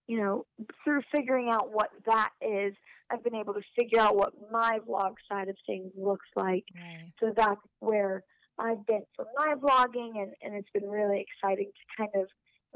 you 0.07 0.19
know, 0.19 0.43
through 0.83 1.01
figuring 1.13 1.51
out 1.51 1.71
what 1.71 1.91
that 2.07 2.31
is, 2.41 2.73
I've 3.11 3.23
been 3.23 3.35
able 3.35 3.53
to 3.53 3.61
figure 3.77 3.99
out 3.99 4.15
what 4.15 4.33
my 4.51 4.79
vlog 4.89 5.13
side 5.31 5.49
of 5.49 5.55
things 5.67 5.91
looks 5.95 6.25
like. 6.35 6.63
right. 6.75 7.11
So 7.19 7.31
that's 7.37 7.61
where 7.79 8.23
I've 8.59 8.85
been 8.85 9.03
for 9.15 9.25
my 9.37 9.53
vlogging, 9.55 10.21
and, 10.21 10.33
and 10.41 10.55
it's 10.55 10.69
been 10.73 10.89
really 10.89 11.25
exciting 11.27 11.67
to 11.71 11.97
kind 11.97 12.09
of 12.23 12.27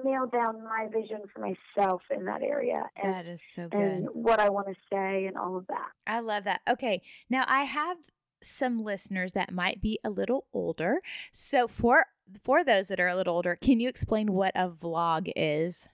nail 0.04 0.26
down 0.26 0.63
my 0.63 0.88
vision 0.91 1.22
for 1.34 1.41
myself 1.41 2.02
in 2.10 2.26
that 2.26 2.41
area 2.41 2.82
and, 3.02 3.13
That 3.13 3.26
is 3.28 3.43
so 3.43 3.67
good. 3.67 3.80
and 3.80 4.08
what 4.13 4.39
I 4.39 4.50
want 4.50 4.67
to 4.67 4.74
say 4.91 5.26
and 5.28 5.38
all 5.38 5.56
of 5.58 5.67
that. 5.67 5.89
I 6.08 6.19
love 6.19 6.46
that. 6.46 6.62
Okay. 6.67 7.02
Now 7.30 7.43
I 7.48 7.62
have 7.63 7.98
some 8.41 8.84
listeners 8.84 9.34
that 9.34 9.52
might 9.54 9.82
be 9.82 10.00
a 10.04 10.10
little 10.10 10.46
older. 10.52 11.02
So 11.32 11.67
for 11.67 12.06
for 12.43 12.63
those 12.63 12.88
that 12.88 13.00
are 13.00 13.08
a 13.08 13.15
little 13.15 13.36
older, 13.36 13.56
can 13.56 13.80
you 13.80 13.88
explain 13.88 14.32
what 14.34 14.52
a 14.56 14.67
vlog 14.67 15.32
is? 15.36 15.89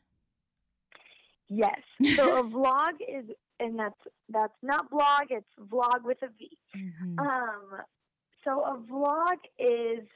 Yes. 1.50 1.80
So 2.16 2.40
a 2.40 2.44
vlog 2.50 2.94
is, 3.08 3.26
and 3.60 3.78
that's 3.78 4.00
that's 4.30 4.54
not 4.62 4.90
blog. 4.90 5.24
It's 5.30 5.48
vlog 5.60 6.04
with 6.04 6.20
a 6.24 6.28
V. 6.38 6.58
Mhm. 6.78 7.20
Um, 7.20 7.82
so 8.44 8.64
a 8.64 8.78
vlog 8.78 9.38
is 9.58 10.08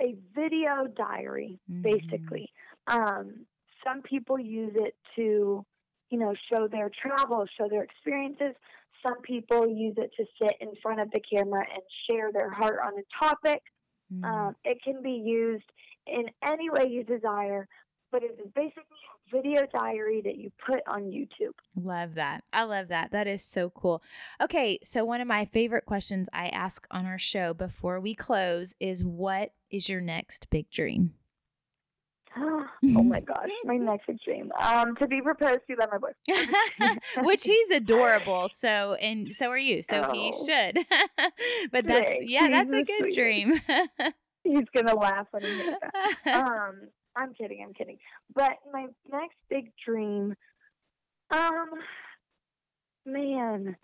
a 0.00 0.14
video 0.34 0.86
diary, 0.86 1.58
Mhm. 1.70 1.82
basically. 1.82 2.52
Um, 2.88 3.46
some 3.84 4.02
people 4.02 4.38
use 4.38 4.72
it 4.74 4.96
to, 5.16 5.64
you 6.10 6.18
know, 6.18 6.34
show 6.50 6.66
their 6.68 6.90
travels, 6.90 7.48
show 7.56 7.68
their 7.68 7.82
experiences. 7.82 8.54
Some 9.02 9.20
people 9.22 9.68
use 9.68 9.96
it 9.98 10.12
to 10.16 10.26
sit 10.40 10.56
in 10.60 10.74
front 10.76 11.00
of 11.00 11.10
the 11.10 11.20
camera 11.20 11.64
and 11.70 11.82
share 12.08 12.32
their 12.32 12.50
heart 12.50 12.80
on 12.82 12.98
a 12.98 13.02
topic. 13.24 13.62
Mhm. 14.12 14.24
Um, 14.24 14.56
it 14.64 14.82
can 14.82 15.02
be 15.02 15.12
used 15.12 15.70
in 16.06 16.30
any 16.42 16.70
way 16.70 16.86
you 16.88 17.04
desire, 17.04 17.68
but 18.10 18.22
it 18.22 18.38
is 18.40 18.50
basically 18.52 18.96
video 19.30 19.66
diary 19.66 20.20
that 20.24 20.36
you 20.36 20.50
put 20.64 20.80
on 20.86 21.04
YouTube. 21.04 21.52
Love 21.76 22.14
that. 22.14 22.44
I 22.52 22.62
love 22.64 22.88
that. 22.88 23.10
That 23.12 23.26
is 23.26 23.42
so 23.42 23.70
cool. 23.70 24.02
Okay, 24.40 24.78
so 24.82 25.04
one 25.04 25.20
of 25.20 25.26
my 25.28 25.44
favorite 25.44 25.86
questions 25.86 26.28
I 26.32 26.48
ask 26.48 26.86
on 26.90 27.06
our 27.06 27.18
show 27.18 27.54
before 27.54 28.00
we 28.00 28.14
close 28.14 28.74
is 28.80 29.04
what 29.04 29.52
is 29.70 29.88
your 29.88 30.00
next 30.00 30.48
big 30.50 30.70
dream? 30.70 31.14
oh 32.36 32.66
my 32.82 33.20
gosh, 33.20 33.48
my 33.64 33.76
next 33.76 34.06
big 34.08 34.18
dream. 34.24 34.50
Um, 34.60 34.96
to 34.96 35.06
be 35.06 35.20
proposed 35.22 35.60
to 35.70 35.76
by 35.76 35.86
my 35.90 35.98
boyfriend. 35.98 37.00
Which 37.26 37.44
he's 37.44 37.70
adorable. 37.70 38.48
So 38.48 38.94
and 39.00 39.30
so 39.32 39.50
are 39.50 39.58
you. 39.58 39.82
So 39.82 40.10
he 40.12 40.32
Oh. 40.34 40.44
should. 40.46 40.78
but 41.72 41.86
that's 41.86 42.16
yeah, 42.22 42.48
that's 42.50 42.72
a 42.72 42.78
He's 42.78 42.86
good 42.86 43.14
dream. 43.14 43.60
He's 44.44 44.64
gonna 44.74 44.94
laugh 44.96 45.26
when 45.30 45.42
he 45.42 45.48
hears 45.48 45.76
that. 46.24 46.34
um, 46.44 46.88
I'm 47.16 47.34
kidding, 47.34 47.62
I'm 47.64 47.74
kidding. 47.74 47.98
But 48.34 48.58
my 48.72 48.86
next 49.10 49.36
big 49.48 49.72
dream, 49.84 50.34
um, 51.30 51.70
man, 53.06 53.76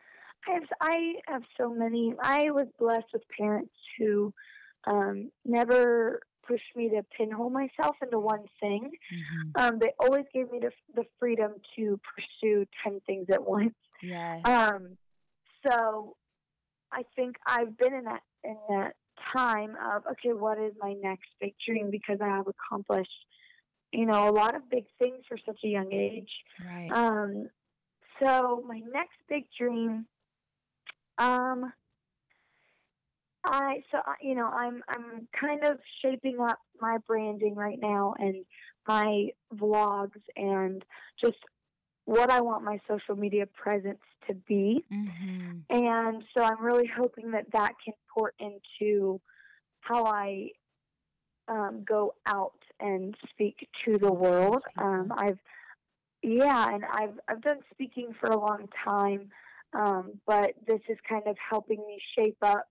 I 0.48 0.52
have 0.52 0.62
I 0.80 1.14
have 1.26 1.42
so 1.56 1.72
many. 1.72 2.14
I 2.22 2.50
was 2.50 2.66
blessed 2.78 3.06
with 3.12 3.22
parents 3.38 3.74
who 3.98 4.32
um, 4.86 5.30
never 5.44 6.20
pushed 6.46 6.74
me 6.74 6.88
to 6.88 7.02
pinhole 7.16 7.50
myself 7.50 7.96
into 8.02 8.18
one 8.18 8.44
thing. 8.60 8.90
Mhm. 9.12 9.60
Um, 9.60 9.78
they 9.78 9.92
always 10.00 10.24
gave 10.32 10.50
me 10.50 10.58
the, 10.58 10.72
the 10.94 11.04
freedom 11.18 11.52
to 11.76 12.00
pursue 12.14 12.66
ten 12.82 13.00
things 13.06 13.26
at 13.30 13.44
once. 13.46 13.74
Yes. 14.02 14.40
Um, 14.44 14.96
so 15.66 16.16
I 16.90 17.02
think 17.14 17.36
I've 17.46 17.76
been 17.76 17.94
in 17.94 18.04
that 18.04 18.22
in 18.42 18.56
that 18.70 18.96
time 19.32 19.76
of 19.92 20.02
okay, 20.12 20.32
what 20.32 20.58
is 20.58 20.72
my 20.80 20.94
next 21.02 21.28
big 21.40 21.54
dream? 21.66 21.90
Because 21.90 22.18
I 22.22 22.28
have 22.28 22.46
accomplished, 22.46 23.10
you 23.92 24.06
know, 24.06 24.28
a 24.28 24.32
lot 24.32 24.54
of 24.54 24.68
big 24.70 24.84
things 24.98 25.24
for 25.28 25.36
such 25.46 25.58
a 25.64 25.68
young 25.68 25.92
age. 25.92 26.30
right. 26.64 26.90
Um, 26.92 27.48
so 28.22 28.62
my 28.66 28.80
next 28.92 29.16
big 29.28 29.44
dream, 29.58 30.06
um, 31.18 31.72
I 33.44 33.82
so 33.90 33.98
I- 34.04 34.16
you 34.20 34.34
know 34.34 34.46
I'm 34.46 34.82
I'm 34.88 35.26
kind 35.38 35.64
of 35.64 35.78
shaping 36.02 36.38
up 36.40 36.58
my 36.80 36.98
branding 37.06 37.54
right 37.54 37.78
now 37.80 38.14
and 38.18 38.44
my 38.86 39.28
vlogs 39.54 40.20
and 40.36 40.84
just 41.22 41.38
what 42.04 42.30
I 42.30 42.40
want 42.40 42.64
my 42.64 42.80
social 42.88 43.16
media 43.16 43.46
presence 43.46 44.00
to 44.26 44.34
be. 44.34 44.84
Mm-hmm. 44.92 45.58
And 45.70 46.24
so 46.34 46.42
I'm 46.42 46.62
really 46.62 46.88
hoping 46.88 47.30
that 47.32 47.46
that 47.52 47.74
can 47.84 47.94
port 48.12 48.34
into 48.38 49.20
how 49.80 50.06
I 50.06 50.50
um, 51.48 51.84
go 51.86 52.14
out 52.26 52.58
and 52.78 53.16
speak 53.28 53.68
to 53.84 53.98
the 53.98 54.12
world. 54.12 54.62
Um, 54.78 55.12
I've 55.16 55.38
yeah, 56.22 56.74
and 56.74 56.84
I've 56.84 57.18
I've 57.28 57.42
done 57.42 57.60
speaking 57.72 58.14
for 58.20 58.30
a 58.30 58.38
long 58.38 58.68
time, 58.84 59.30
um, 59.72 60.20
but 60.26 60.52
this 60.66 60.80
is 60.88 60.98
kind 61.08 61.26
of 61.26 61.36
helping 61.48 61.78
me 61.86 61.98
shape 62.16 62.36
up 62.42 62.66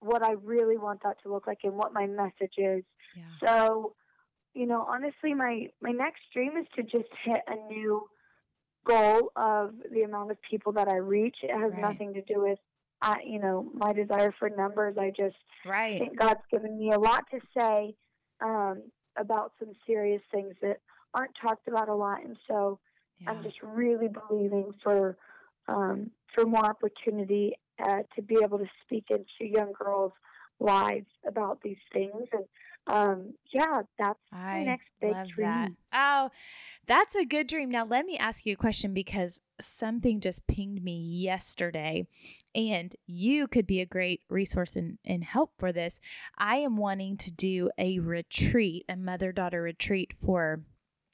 what 0.00 0.22
I 0.22 0.32
really 0.32 0.76
want 0.76 1.02
that 1.02 1.16
to 1.22 1.32
look 1.32 1.46
like 1.46 1.58
and 1.64 1.74
what 1.74 1.92
my 1.92 2.06
message 2.06 2.54
is. 2.56 2.84
Yeah. 3.16 3.22
So, 3.44 3.94
you 4.54 4.66
know, 4.66 4.86
honestly, 4.88 5.34
my 5.34 5.66
my 5.80 5.90
next 5.90 6.22
dream 6.32 6.56
is 6.56 6.66
to 6.76 6.82
just 6.82 7.08
hit 7.24 7.40
a 7.48 7.56
new 7.72 8.08
goal 8.88 9.32
of 9.36 9.74
the 9.92 10.02
amount 10.02 10.30
of 10.30 10.38
people 10.48 10.72
that 10.72 10.88
I 10.88 10.96
reach. 10.96 11.36
It 11.42 11.50
has 11.50 11.72
Right. 11.72 11.82
nothing 11.82 12.14
to 12.14 12.22
do 12.22 12.40
with, 12.42 12.58
uh, 13.02 13.16
you 13.24 13.38
know, 13.38 13.70
my 13.74 13.92
desire 13.92 14.34
for 14.38 14.48
numbers. 14.50 14.96
I 14.98 15.10
just 15.10 15.36
Right. 15.64 15.98
think 15.98 16.18
God's 16.18 16.40
given 16.50 16.78
me 16.78 16.92
a 16.92 16.98
lot 16.98 17.24
to 17.30 17.40
say 17.56 17.94
um, 18.40 18.82
about 19.16 19.52
some 19.58 19.72
serious 19.86 20.22
things 20.32 20.54
that 20.62 20.78
aren't 21.14 21.32
talked 21.40 21.68
about 21.68 21.88
a 21.88 21.94
lot, 21.94 22.24
and 22.24 22.36
so 22.46 22.78
Yeah. 23.20 23.30
I'm 23.30 23.42
just 23.42 23.56
really 23.62 24.08
believing 24.08 24.72
for 24.82 25.16
um, 25.66 26.10
for 26.34 26.46
more 26.46 26.64
opportunity 26.64 27.54
uh, 27.82 28.02
to 28.14 28.22
be 28.22 28.36
able 28.42 28.58
to 28.58 28.68
speak 28.84 29.06
into 29.10 29.50
young 29.52 29.72
girls' 29.72 30.12
lives 30.60 31.06
about 31.26 31.60
these 31.62 31.82
things, 31.92 32.28
and 32.32 32.44
um, 32.88 33.34
yeah, 33.52 33.82
that's 33.98 34.18
my 34.32 34.38
I 34.38 34.64
next 34.64 34.88
big 35.00 35.14
dream. 35.28 35.46
that. 35.46 35.70
Oh, 35.92 36.30
that's 36.86 37.14
a 37.14 37.26
good 37.26 37.46
dream. 37.46 37.70
Now, 37.70 37.84
let 37.84 38.06
me 38.06 38.16
ask 38.16 38.46
you 38.46 38.54
a 38.54 38.56
question 38.56 38.94
because 38.94 39.40
something 39.60 40.20
just 40.20 40.46
pinged 40.46 40.82
me 40.82 40.98
yesterday, 40.98 42.06
and 42.54 42.94
you 43.06 43.46
could 43.46 43.66
be 43.66 43.80
a 43.80 43.86
great 43.86 44.22
resource 44.30 44.74
and, 44.74 44.98
and 45.04 45.22
help 45.22 45.52
for 45.58 45.70
this. 45.70 46.00
I 46.38 46.56
am 46.56 46.76
wanting 46.76 47.18
to 47.18 47.30
do 47.32 47.70
a 47.76 47.98
retreat, 47.98 48.86
a 48.88 48.96
mother 48.96 49.32
daughter 49.32 49.60
retreat 49.60 50.12
for 50.24 50.62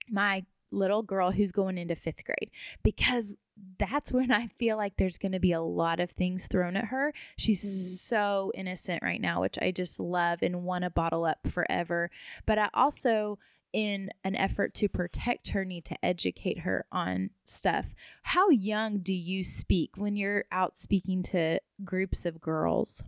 my 0.08 0.44
little 0.70 1.02
girl 1.02 1.32
who's 1.32 1.52
going 1.52 1.78
into 1.78 1.94
fifth 1.96 2.24
grade 2.24 2.50
because 2.82 3.37
that's 3.78 4.12
when 4.12 4.32
I 4.32 4.48
feel 4.58 4.76
like 4.76 4.96
there's 4.96 5.18
going 5.18 5.32
to 5.32 5.40
be 5.40 5.52
a 5.52 5.60
lot 5.60 6.00
of 6.00 6.10
things 6.10 6.46
thrown 6.48 6.76
at 6.76 6.86
her. 6.86 7.12
She's 7.36 7.62
Mm. 7.62 7.98
so 7.98 8.52
innocent 8.54 9.02
right 9.02 9.20
now, 9.20 9.40
which 9.40 9.58
I 9.60 9.70
just 9.70 10.00
love 10.00 10.40
and 10.42 10.64
want 10.64 10.84
to 10.84 10.90
bottle 10.90 11.24
up 11.24 11.46
forever. 11.46 12.10
But 12.46 12.58
I 12.58 12.68
also, 12.74 13.38
in 13.72 14.10
an 14.24 14.34
effort 14.36 14.74
to 14.74 14.88
protect 14.88 15.48
her, 15.50 15.64
need 15.64 15.84
to 15.86 16.04
educate 16.04 16.60
her 16.60 16.84
on 16.92 17.30
stuff. 17.44 17.94
How 18.24 18.48
young 18.50 18.98
do 18.98 19.12
you 19.14 19.44
speak 19.44 19.92
when 19.96 20.16
you're 20.16 20.44
out 20.50 20.76
speaking 20.76 21.22
to 21.24 21.60
groups 21.84 22.26
of 22.26 22.40
girls? 22.40 23.04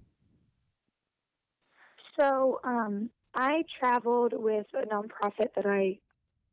So 2.18 2.61
um, 2.64 3.11
I 3.35 3.62
traveled 3.78 4.32
with 4.35 4.66
a 4.74 4.87
nonprofit 4.87 5.48
that 5.54 5.66
I 5.66 5.98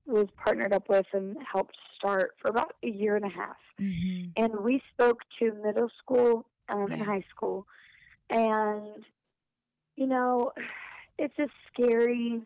was 0.06 0.28
partnered 0.36 0.74
up 0.74 0.90
with 0.90 1.06
and 1.14 1.38
helped 1.50 1.78
start 1.98 2.36
for 2.42 2.50
about 2.50 2.76
a 2.84 2.88
year 2.88 3.16
and 3.16 3.26
a 3.26 3.30
half. 3.30 3.58
Mm-hmm. 3.82 4.44
and 4.44 4.60
we 4.60 4.84
spoke 4.94 5.22
to 5.40 5.52
middle 5.64 5.90
school 5.98 6.46
um, 6.70 6.92
and 6.92 7.02
high 7.02 7.26
school, 7.36 7.66
and 8.30 9.04
you 9.96 10.08
know, 10.08 10.52
it's 11.18 11.38
a 11.40 11.48
scary, 11.68 12.42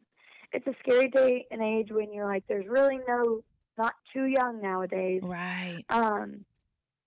it's 0.52 0.67
a 0.67 0.74
scary 0.80 1.10
day 1.10 1.46
and 1.52 1.62
age 1.62 1.89
when 1.91 2.13
you're 2.13 2.26
like, 2.26 2.43
there's 2.48 2.67
really 2.67 3.00
no, 3.08 3.41
not 3.78 3.93
too 4.13 4.26
young 4.26 4.62
nowadays. 4.62 5.22
Right. 5.24 5.84
Um, 5.89 6.46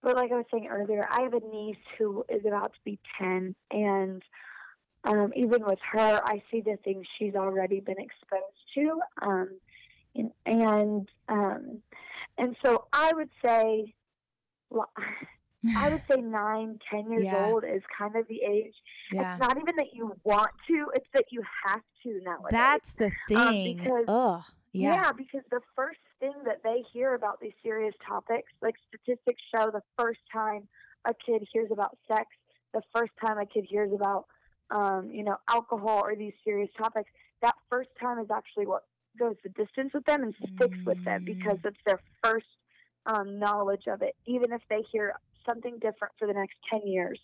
but 0.02 0.16
like 0.16 0.32
I 0.32 0.36
was 0.36 0.46
saying 0.50 0.68
earlier, 0.70 1.06
I 1.10 1.22
have 1.22 1.34
a 1.34 1.40
niece 1.40 1.76
who 1.98 2.24
is 2.28 2.44
about 2.46 2.72
to 2.72 2.78
be 2.84 2.98
ten, 3.18 3.54
and 3.70 4.22
um, 5.04 5.32
even 5.34 5.64
with 5.64 5.78
her, 5.92 6.20
I 6.24 6.42
see 6.50 6.60
the 6.60 6.78
things 6.84 7.06
she's 7.18 7.34
already 7.34 7.80
been 7.80 7.98
exposed 7.98 8.44
to, 8.74 9.00
um, 9.22 9.48
and 10.14 10.30
and 10.46 11.08
um, 11.28 11.82
and 12.38 12.56
so 12.64 12.86
I 12.92 13.12
would 13.14 13.30
say, 13.44 13.94
well, 14.70 14.90
I 15.76 15.88
would 15.90 16.02
say 16.10 16.20
nine, 16.20 16.78
ten 16.90 17.10
years 17.10 17.24
Yeah. 17.24 17.46
old 17.46 17.64
is 17.64 17.82
kind 17.96 18.16
of 18.16 18.26
the 18.28 18.42
age. 18.42 18.74
yeah. 19.12 19.34
It's 19.36 19.40
not 19.40 19.56
even 19.60 19.76
that 19.76 19.92
you 19.92 20.14
want 20.24 20.50
to; 20.68 20.90
it's 20.94 21.06
that 21.14 21.24
you 21.30 21.42
have 21.66 21.82
to 22.02 22.20
nowadays. 22.22 22.50
That's 22.50 22.92
the 22.94 23.12
Um, 23.36 23.52
thing. 23.52 23.76
because- 23.76 24.04
oh, 24.08 24.42
yeah. 24.72 25.12
because 25.12 25.42
the 25.50 25.60
first 25.76 26.00
thing 26.20 26.32
that 26.44 26.62
they 26.62 26.82
hear 26.92 27.14
about 27.14 27.40
these 27.40 27.52
serious 27.62 27.94
topics, 28.06 28.50
like 28.62 28.76
statistics 28.88 29.42
show, 29.54 29.70
the 29.70 29.82
first 29.98 30.20
time 30.32 30.68
a 31.04 31.14
kid 31.14 31.46
hears 31.52 31.70
about 31.70 31.96
sex, 32.08 32.26
the 32.72 32.82
first 32.94 33.12
time 33.24 33.38
a 33.38 33.46
kid 33.46 33.64
hears 33.68 33.92
about, 33.92 34.26
um, 34.70 35.10
you 35.10 35.24
know, 35.24 35.36
alcohol 35.48 36.00
or 36.04 36.14
these 36.14 36.34
serious 36.44 36.70
topics, 36.78 37.10
that 37.42 37.54
first 37.70 37.88
time 38.00 38.18
is 38.18 38.30
actually 38.30 38.66
what 38.66 38.84
goes 39.18 39.36
the 39.42 39.50
distance 39.50 39.92
with 39.94 40.04
them 40.06 40.22
and 40.22 40.34
sticks 40.54 40.78
with 40.86 40.98
them 41.04 41.24
because 41.24 41.58
Mm. 41.58 41.66
it's 41.66 41.80
their 41.86 42.00
first 42.22 42.46
um, 43.06 43.38
knowledge 43.38 43.86
of 43.86 44.02
it. 44.02 44.14
Even 44.26 44.52
if 44.52 44.62
they 44.68 44.82
hear 44.92 45.14
something 45.48 45.78
different 45.78 46.12
for 46.18 46.26
the 46.26 46.34
next 46.34 46.56
10 46.70 46.82
years, 46.86 47.20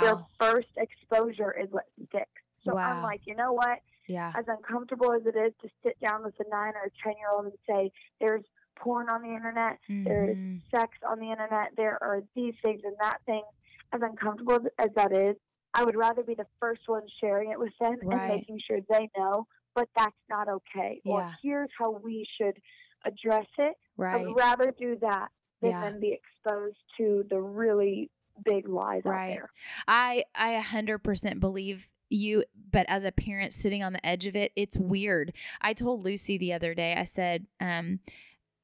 their 0.00 0.16
first 0.38 0.68
exposure 0.76 1.52
is 1.52 1.70
what 1.70 1.84
sticks. 2.08 2.42
So 2.64 2.76
I'm 2.76 3.02
like, 3.02 3.22
you 3.26 3.34
know 3.36 3.52
what? 3.52 3.78
Yeah. 4.08 4.32
as 4.34 4.44
uncomfortable 4.48 5.12
as 5.12 5.24
it 5.24 5.36
is 5.36 5.52
to 5.62 5.68
sit 5.84 5.96
down 6.00 6.24
with 6.24 6.34
a 6.40 6.48
nine 6.50 6.72
or 6.74 6.86
a 6.86 6.90
ten 7.02 7.16
year 7.16 7.28
old 7.32 7.44
and 7.46 7.54
say 7.64 7.92
there's 8.20 8.42
porn 8.74 9.08
on 9.08 9.22
the 9.22 9.28
internet, 9.28 9.78
there's 10.04 10.36
Mhm. 10.36 10.62
sex 10.70 10.98
on 11.08 11.20
the 11.20 11.30
internet, 11.30 11.76
there 11.76 11.96
are 12.02 12.22
these 12.34 12.54
things 12.60 12.82
and 12.82 12.96
that 13.00 13.22
thing, 13.24 13.44
as 13.92 14.02
uncomfortable 14.02 14.58
as 14.78 14.92
that 14.96 15.12
is, 15.12 15.36
I 15.74 15.84
would 15.84 15.94
rather 15.94 16.24
be 16.24 16.34
the 16.34 16.46
first 16.58 16.88
one 16.88 17.06
sharing 17.20 17.50
it 17.52 17.58
with 17.60 17.72
them 17.78 17.98
Right. 18.02 18.20
and 18.20 18.28
making 18.28 18.58
sure 18.58 18.80
they 18.88 19.08
know, 19.16 19.46
but 19.74 19.88
that's 19.96 20.16
not 20.28 20.48
okay. 20.48 21.00
Yeah. 21.04 21.12
Or 21.12 21.34
here's 21.42 21.70
how 21.78 22.00
we 22.02 22.26
should 22.40 22.56
address 23.04 23.46
it. 23.58 23.74
I'd 24.02 24.26
rather 24.36 24.72
do 24.78 24.96
that 25.00 25.28
than 25.62 25.70
Yeah. 25.70 25.90
be 26.00 26.12
exposed 26.18 26.76
to 26.98 27.24
the 27.28 27.40
really 27.40 28.10
big 28.44 28.68
lies 28.68 29.02
Right. 29.04 29.32
out 29.32 29.34
there. 29.36 29.50
I 29.86 30.24
I 30.34 30.52
a 30.52 30.62
hundred 30.62 30.98
percent 31.00 31.40
believe 31.40 31.90
you, 32.08 32.44
but 32.70 32.86
as 32.88 33.04
a 33.04 33.12
parent 33.12 33.52
sitting 33.52 33.82
on 33.82 33.92
the 33.92 34.04
edge 34.04 34.26
of 34.26 34.34
it, 34.34 34.52
it's 34.56 34.76
weird. 34.78 35.34
I 35.60 35.74
told 35.74 36.02
Lucy 36.04 36.38
the 36.38 36.52
other 36.52 36.74
day, 36.74 36.94
I 36.96 37.04
said, 37.04 37.46
um, 37.60 38.00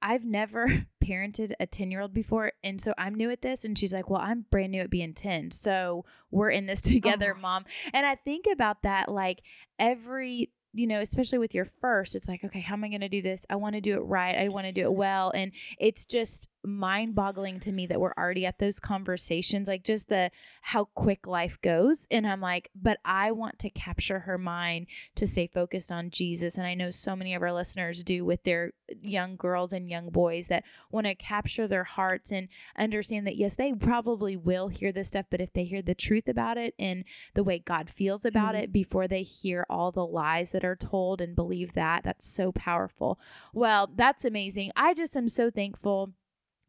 I've 0.02 0.24
never 0.24 0.66
parented 1.04 1.52
a 1.60 1.66
10 1.66 1.90
year 1.90 2.00
old 2.00 2.12
before. 2.12 2.52
And 2.64 2.80
so 2.80 2.92
I'm 2.98 3.14
new 3.14 3.30
at 3.30 3.42
this. 3.42 3.64
And 3.64 3.78
she's 3.78 3.92
like, 3.94 4.10
Well, 4.10 4.20
I'm 4.20 4.46
brand 4.50 4.72
new 4.72 4.80
at 4.80 4.90
being 4.90 5.14
10. 5.14 5.50
So 5.52 6.04
we're 6.30 6.50
in 6.50 6.66
this 6.66 6.80
together, 6.82 7.34
Oh. 7.36 7.40
mom. 7.40 7.64
And 7.94 8.04
I 8.04 8.14
think 8.16 8.46
about 8.50 8.82
that 8.82 9.08
like 9.10 9.42
every, 9.78 10.50
you 10.76 10.86
know, 10.86 11.00
especially 11.00 11.38
with 11.38 11.54
your 11.54 11.64
first, 11.64 12.14
it's 12.14 12.28
like, 12.28 12.44
okay, 12.44 12.60
how 12.60 12.74
am 12.74 12.84
I 12.84 12.88
going 12.88 13.00
to 13.00 13.08
do 13.08 13.22
this? 13.22 13.46
I 13.48 13.56
want 13.56 13.74
to 13.74 13.80
do 13.80 13.94
it 13.94 14.00
right. 14.00 14.36
I 14.36 14.48
want 14.48 14.66
to 14.66 14.72
do 14.72 14.82
it 14.82 14.92
well. 14.92 15.32
And 15.34 15.52
it's 15.78 16.04
just 16.04 16.48
mind 16.66 17.14
boggling 17.14 17.60
to 17.60 17.72
me 17.72 17.86
that 17.86 18.00
we're 18.00 18.12
already 18.18 18.44
at 18.44 18.58
those 18.58 18.80
conversations, 18.80 19.68
like 19.68 19.84
just 19.84 20.08
the 20.08 20.30
how 20.62 20.84
quick 20.94 21.26
life 21.26 21.60
goes. 21.62 22.06
And 22.10 22.26
I'm 22.26 22.40
like, 22.40 22.70
but 22.74 22.98
I 23.04 23.30
want 23.32 23.58
to 23.60 23.70
capture 23.70 24.20
her 24.20 24.36
mind 24.36 24.88
to 25.14 25.26
stay 25.26 25.46
focused 25.46 25.92
on 25.92 26.10
Jesus. 26.10 26.58
And 26.58 26.66
I 26.66 26.74
know 26.74 26.90
so 26.90 27.14
many 27.16 27.34
of 27.34 27.42
our 27.42 27.52
listeners 27.52 28.02
do 28.02 28.24
with 28.24 28.42
their 28.42 28.72
young 29.00 29.36
girls 29.36 29.72
and 29.72 29.88
young 29.88 30.10
boys 30.10 30.48
that 30.48 30.64
want 30.90 31.06
to 31.06 31.14
capture 31.14 31.66
their 31.68 31.84
hearts 31.84 32.32
and 32.32 32.48
understand 32.76 33.26
that, 33.26 33.36
yes, 33.36 33.54
they 33.54 33.72
probably 33.72 34.36
will 34.36 34.68
hear 34.68 34.92
this 34.92 35.08
stuff, 35.08 35.26
but 35.30 35.40
if 35.40 35.52
they 35.52 35.64
hear 35.64 35.82
the 35.82 35.94
truth 35.94 36.28
about 36.28 36.58
it 36.58 36.74
and 36.78 37.04
the 37.34 37.44
way 37.44 37.58
God 37.58 37.88
feels 37.88 38.24
about 38.24 38.54
Mhm. 38.54 38.62
it 38.62 38.72
before 38.72 39.06
they 39.08 39.22
hear 39.22 39.66
all 39.70 39.92
the 39.92 40.06
lies 40.06 40.52
that 40.52 40.64
are 40.64 40.76
told 40.76 41.20
and 41.20 41.36
believe 41.36 41.74
that, 41.74 42.04
that's 42.04 42.26
so 42.26 42.52
powerful. 42.52 43.18
Well, 43.52 43.88
that's 43.94 44.24
amazing. 44.24 44.72
I 44.76 44.94
just 44.94 45.16
am 45.16 45.28
so 45.28 45.50
thankful 45.50 46.14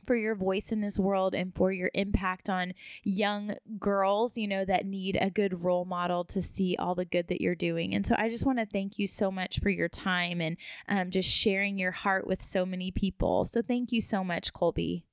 for 0.08 0.16
your 0.16 0.34
voice 0.34 0.72
in 0.72 0.82
this 0.82 0.98
world 0.98 1.36
and 1.36 1.54
for 1.54 1.72
your 1.72 1.92
impact 1.94 2.50
on 2.50 2.74
young 3.04 3.54
girls, 3.78 4.38
you 4.38 4.48
know, 4.48 4.66
that 4.66 4.86
need 4.86 5.18
a 5.20 5.30
good 5.30 5.64
role 5.64 5.86
model 5.86 6.24
to 6.26 6.42
see 6.42 6.76
all 6.80 6.96
the 6.96 7.06
good 7.06 7.28
that 7.28 7.42
you're 7.42 7.54
doing. 7.54 7.94
And 7.94 8.08
so 8.08 8.16
I 8.18 8.30
just 8.30 8.46
want 8.46 8.60
to 8.60 8.66
thank 8.66 8.98
you 8.98 9.06
so 9.06 9.30
much 9.30 9.60
for 9.60 9.70
your 9.70 9.90
time 9.90 10.42
and 10.42 10.58
um, 10.88 11.12
just 11.12 11.30
sharing 11.30 11.78
your 11.78 11.92
heart 11.92 12.26
with 12.26 12.42
so 12.42 12.66
many 12.66 12.90
people. 12.90 13.46
So 13.46 13.62
thank 13.62 13.92
you 13.92 14.02
so 14.02 14.24
much, 14.24 14.54
Kolby. 14.54 15.04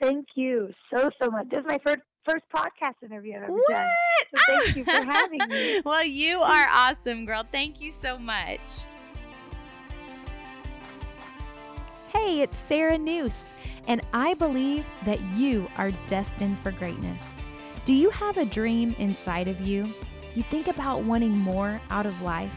Thank 0.00 0.28
you 0.34 0.72
so, 0.94 1.10
so 1.20 1.30
much. 1.30 1.48
This 1.50 1.60
is 1.60 1.66
my 1.66 1.80
first 1.84 2.00
first 2.24 2.44
podcast 2.54 2.94
interview 3.02 3.36
I've 3.36 3.42
ever 3.42 3.58
done. 3.68 3.88
What? 4.30 4.40
So 4.46 4.64
thank 4.64 4.76
you 4.76 4.84
for 4.84 4.90
having 4.90 5.40
me. 5.48 5.80
well, 5.84 6.04
you 6.04 6.40
are 6.40 6.68
awesome, 6.72 7.26
girl. 7.26 7.44
Thank 7.50 7.82
you 7.82 7.90
so 7.90 8.18
much. 8.18 8.86
Hey, 12.24 12.40
it's 12.40 12.56
Sarah 12.56 12.96
Noose, 12.96 13.52
and 13.86 14.00
I 14.14 14.32
believe 14.32 14.86
that 15.04 15.20
you 15.34 15.68
are 15.76 15.90
destined 16.06 16.58
for 16.60 16.72
greatness. 16.72 17.22
Do 17.84 17.92
you 17.92 18.08
have 18.08 18.38
a 18.38 18.46
dream 18.46 18.96
inside 18.98 19.46
of 19.46 19.60
you? 19.60 19.86
You 20.34 20.42
think 20.44 20.68
about 20.68 21.02
wanting 21.02 21.36
more 21.36 21.82
out 21.90 22.06
of 22.06 22.22
life? 22.22 22.50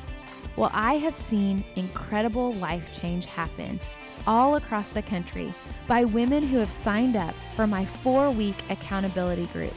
Well, 0.56 0.72
I 0.74 0.94
have 1.00 1.16
seen 1.16 1.66
incredible 1.76 2.54
life 2.54 2.98
change 2.98 3.26
happen 3.26 3.78
all 4.26 4.56
across 4.56 4.88
the 4.88 5.02
country 5.02 5.52
by 5.86 6.06
women 6.06 6.44
who 6.44 6.60
have 6.60 6.72
signed 6.72 7.18
up 7.18 7.36
for 7.58 7.68
my 7.68 7.84
four 7.84 8.32
week 8.32 8.56
accountability 8.70 9.48
group. 9.48 9.76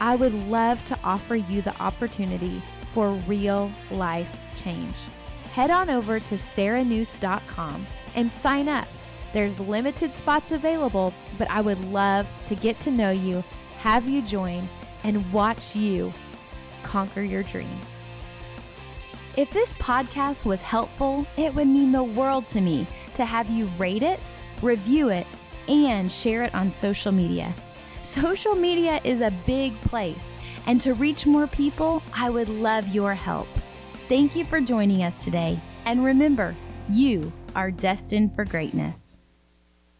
I 0.00 0.16
would 0.16 0.34
love 0.48 0.84
to 0.86 0.98
offer 1.04 1.36
you 1.36 1.62
the 1.62 1.80
opportunity 1.80 2.60
for 2.92 3.12
real 3.28 3.70
life 3.92 4.36
change. 4.56 4.96
Head 5.52 5.70
on 5.70 5.88
over 5.88 6.18
to 6.18 6.34
sarahnoose.com 6.34 7.86
and 8.16 8.28
sign 8.28 8.68
up. 8.68 8.88
There's 9.32 9.60
limited 9.60 10.12
spots 10.14 10.50
available, 10.50 11.14
but 11.38 11.50
I 11.50 11.60
would 11.60 11.82
love 11.92 12.26
to 12.48 12.54
get 12.54 12.80
to 12.80 12.90
know 12.90 13.10
you, 13.10 13.44
have 13.78 14.08
you 14.08 14.22
join, 14.22 14.68
and 15.04 15.32
watch 15.32 15.76
you 15.76 16.12
conquer 16.82 17.22
your 17.22 17.42
dreams. 17.44 17.94
If 19.36 19.52
this 19.52 19.72
podcast 19.74 20.44
was 20.44 20.60
helpful, 20.60 21.26
it 21.36 21.54
would 21.54 21.68
mean 21.68 21.92
the 21.92 22.02
world 22.02 22.48
to 22.48 22.60
me 22.60 22.86
to 23.14 23.24
have 23.24 23.48
you 23.48 23.66
rate 23.78 24.02
it, 24.02 24.18
review 24.60 25.10
it, 25.10 25.26
and 25.68 26.10
share 26.10 26.42
it 26.42 26.54
on 26.54 26.70
social 26.70 27.12
media. 27.12 27.54
Social 28.02 28.56
media 28.56 29.00
is 29.04 29.20
a 29.20 29.32
big 29.46 29.72
place, 29.82 30.24
and 30.66 30.80
to 30.80 30.94
reach 30.94 31.26
more 31.26 31.46
people, 31.46 32.02
I 32.12 32.30
would 32.30 32.48
love 32.48 32.88
your 32.88 33.14
help. 33.14 33.46
Thank 34.08 34.34
you 34.34 34.44
for 34.44 34.60
joining 34.60 35.04
us 35.04 35.22
today, 35.22 35.58
and 35.84 36.04
remember, 36.04 36.56
you 36.88 37.32
are 37.54 37.70
destined 37.70 38.34
for 38.34 38.44
greatness. 38.44 39.09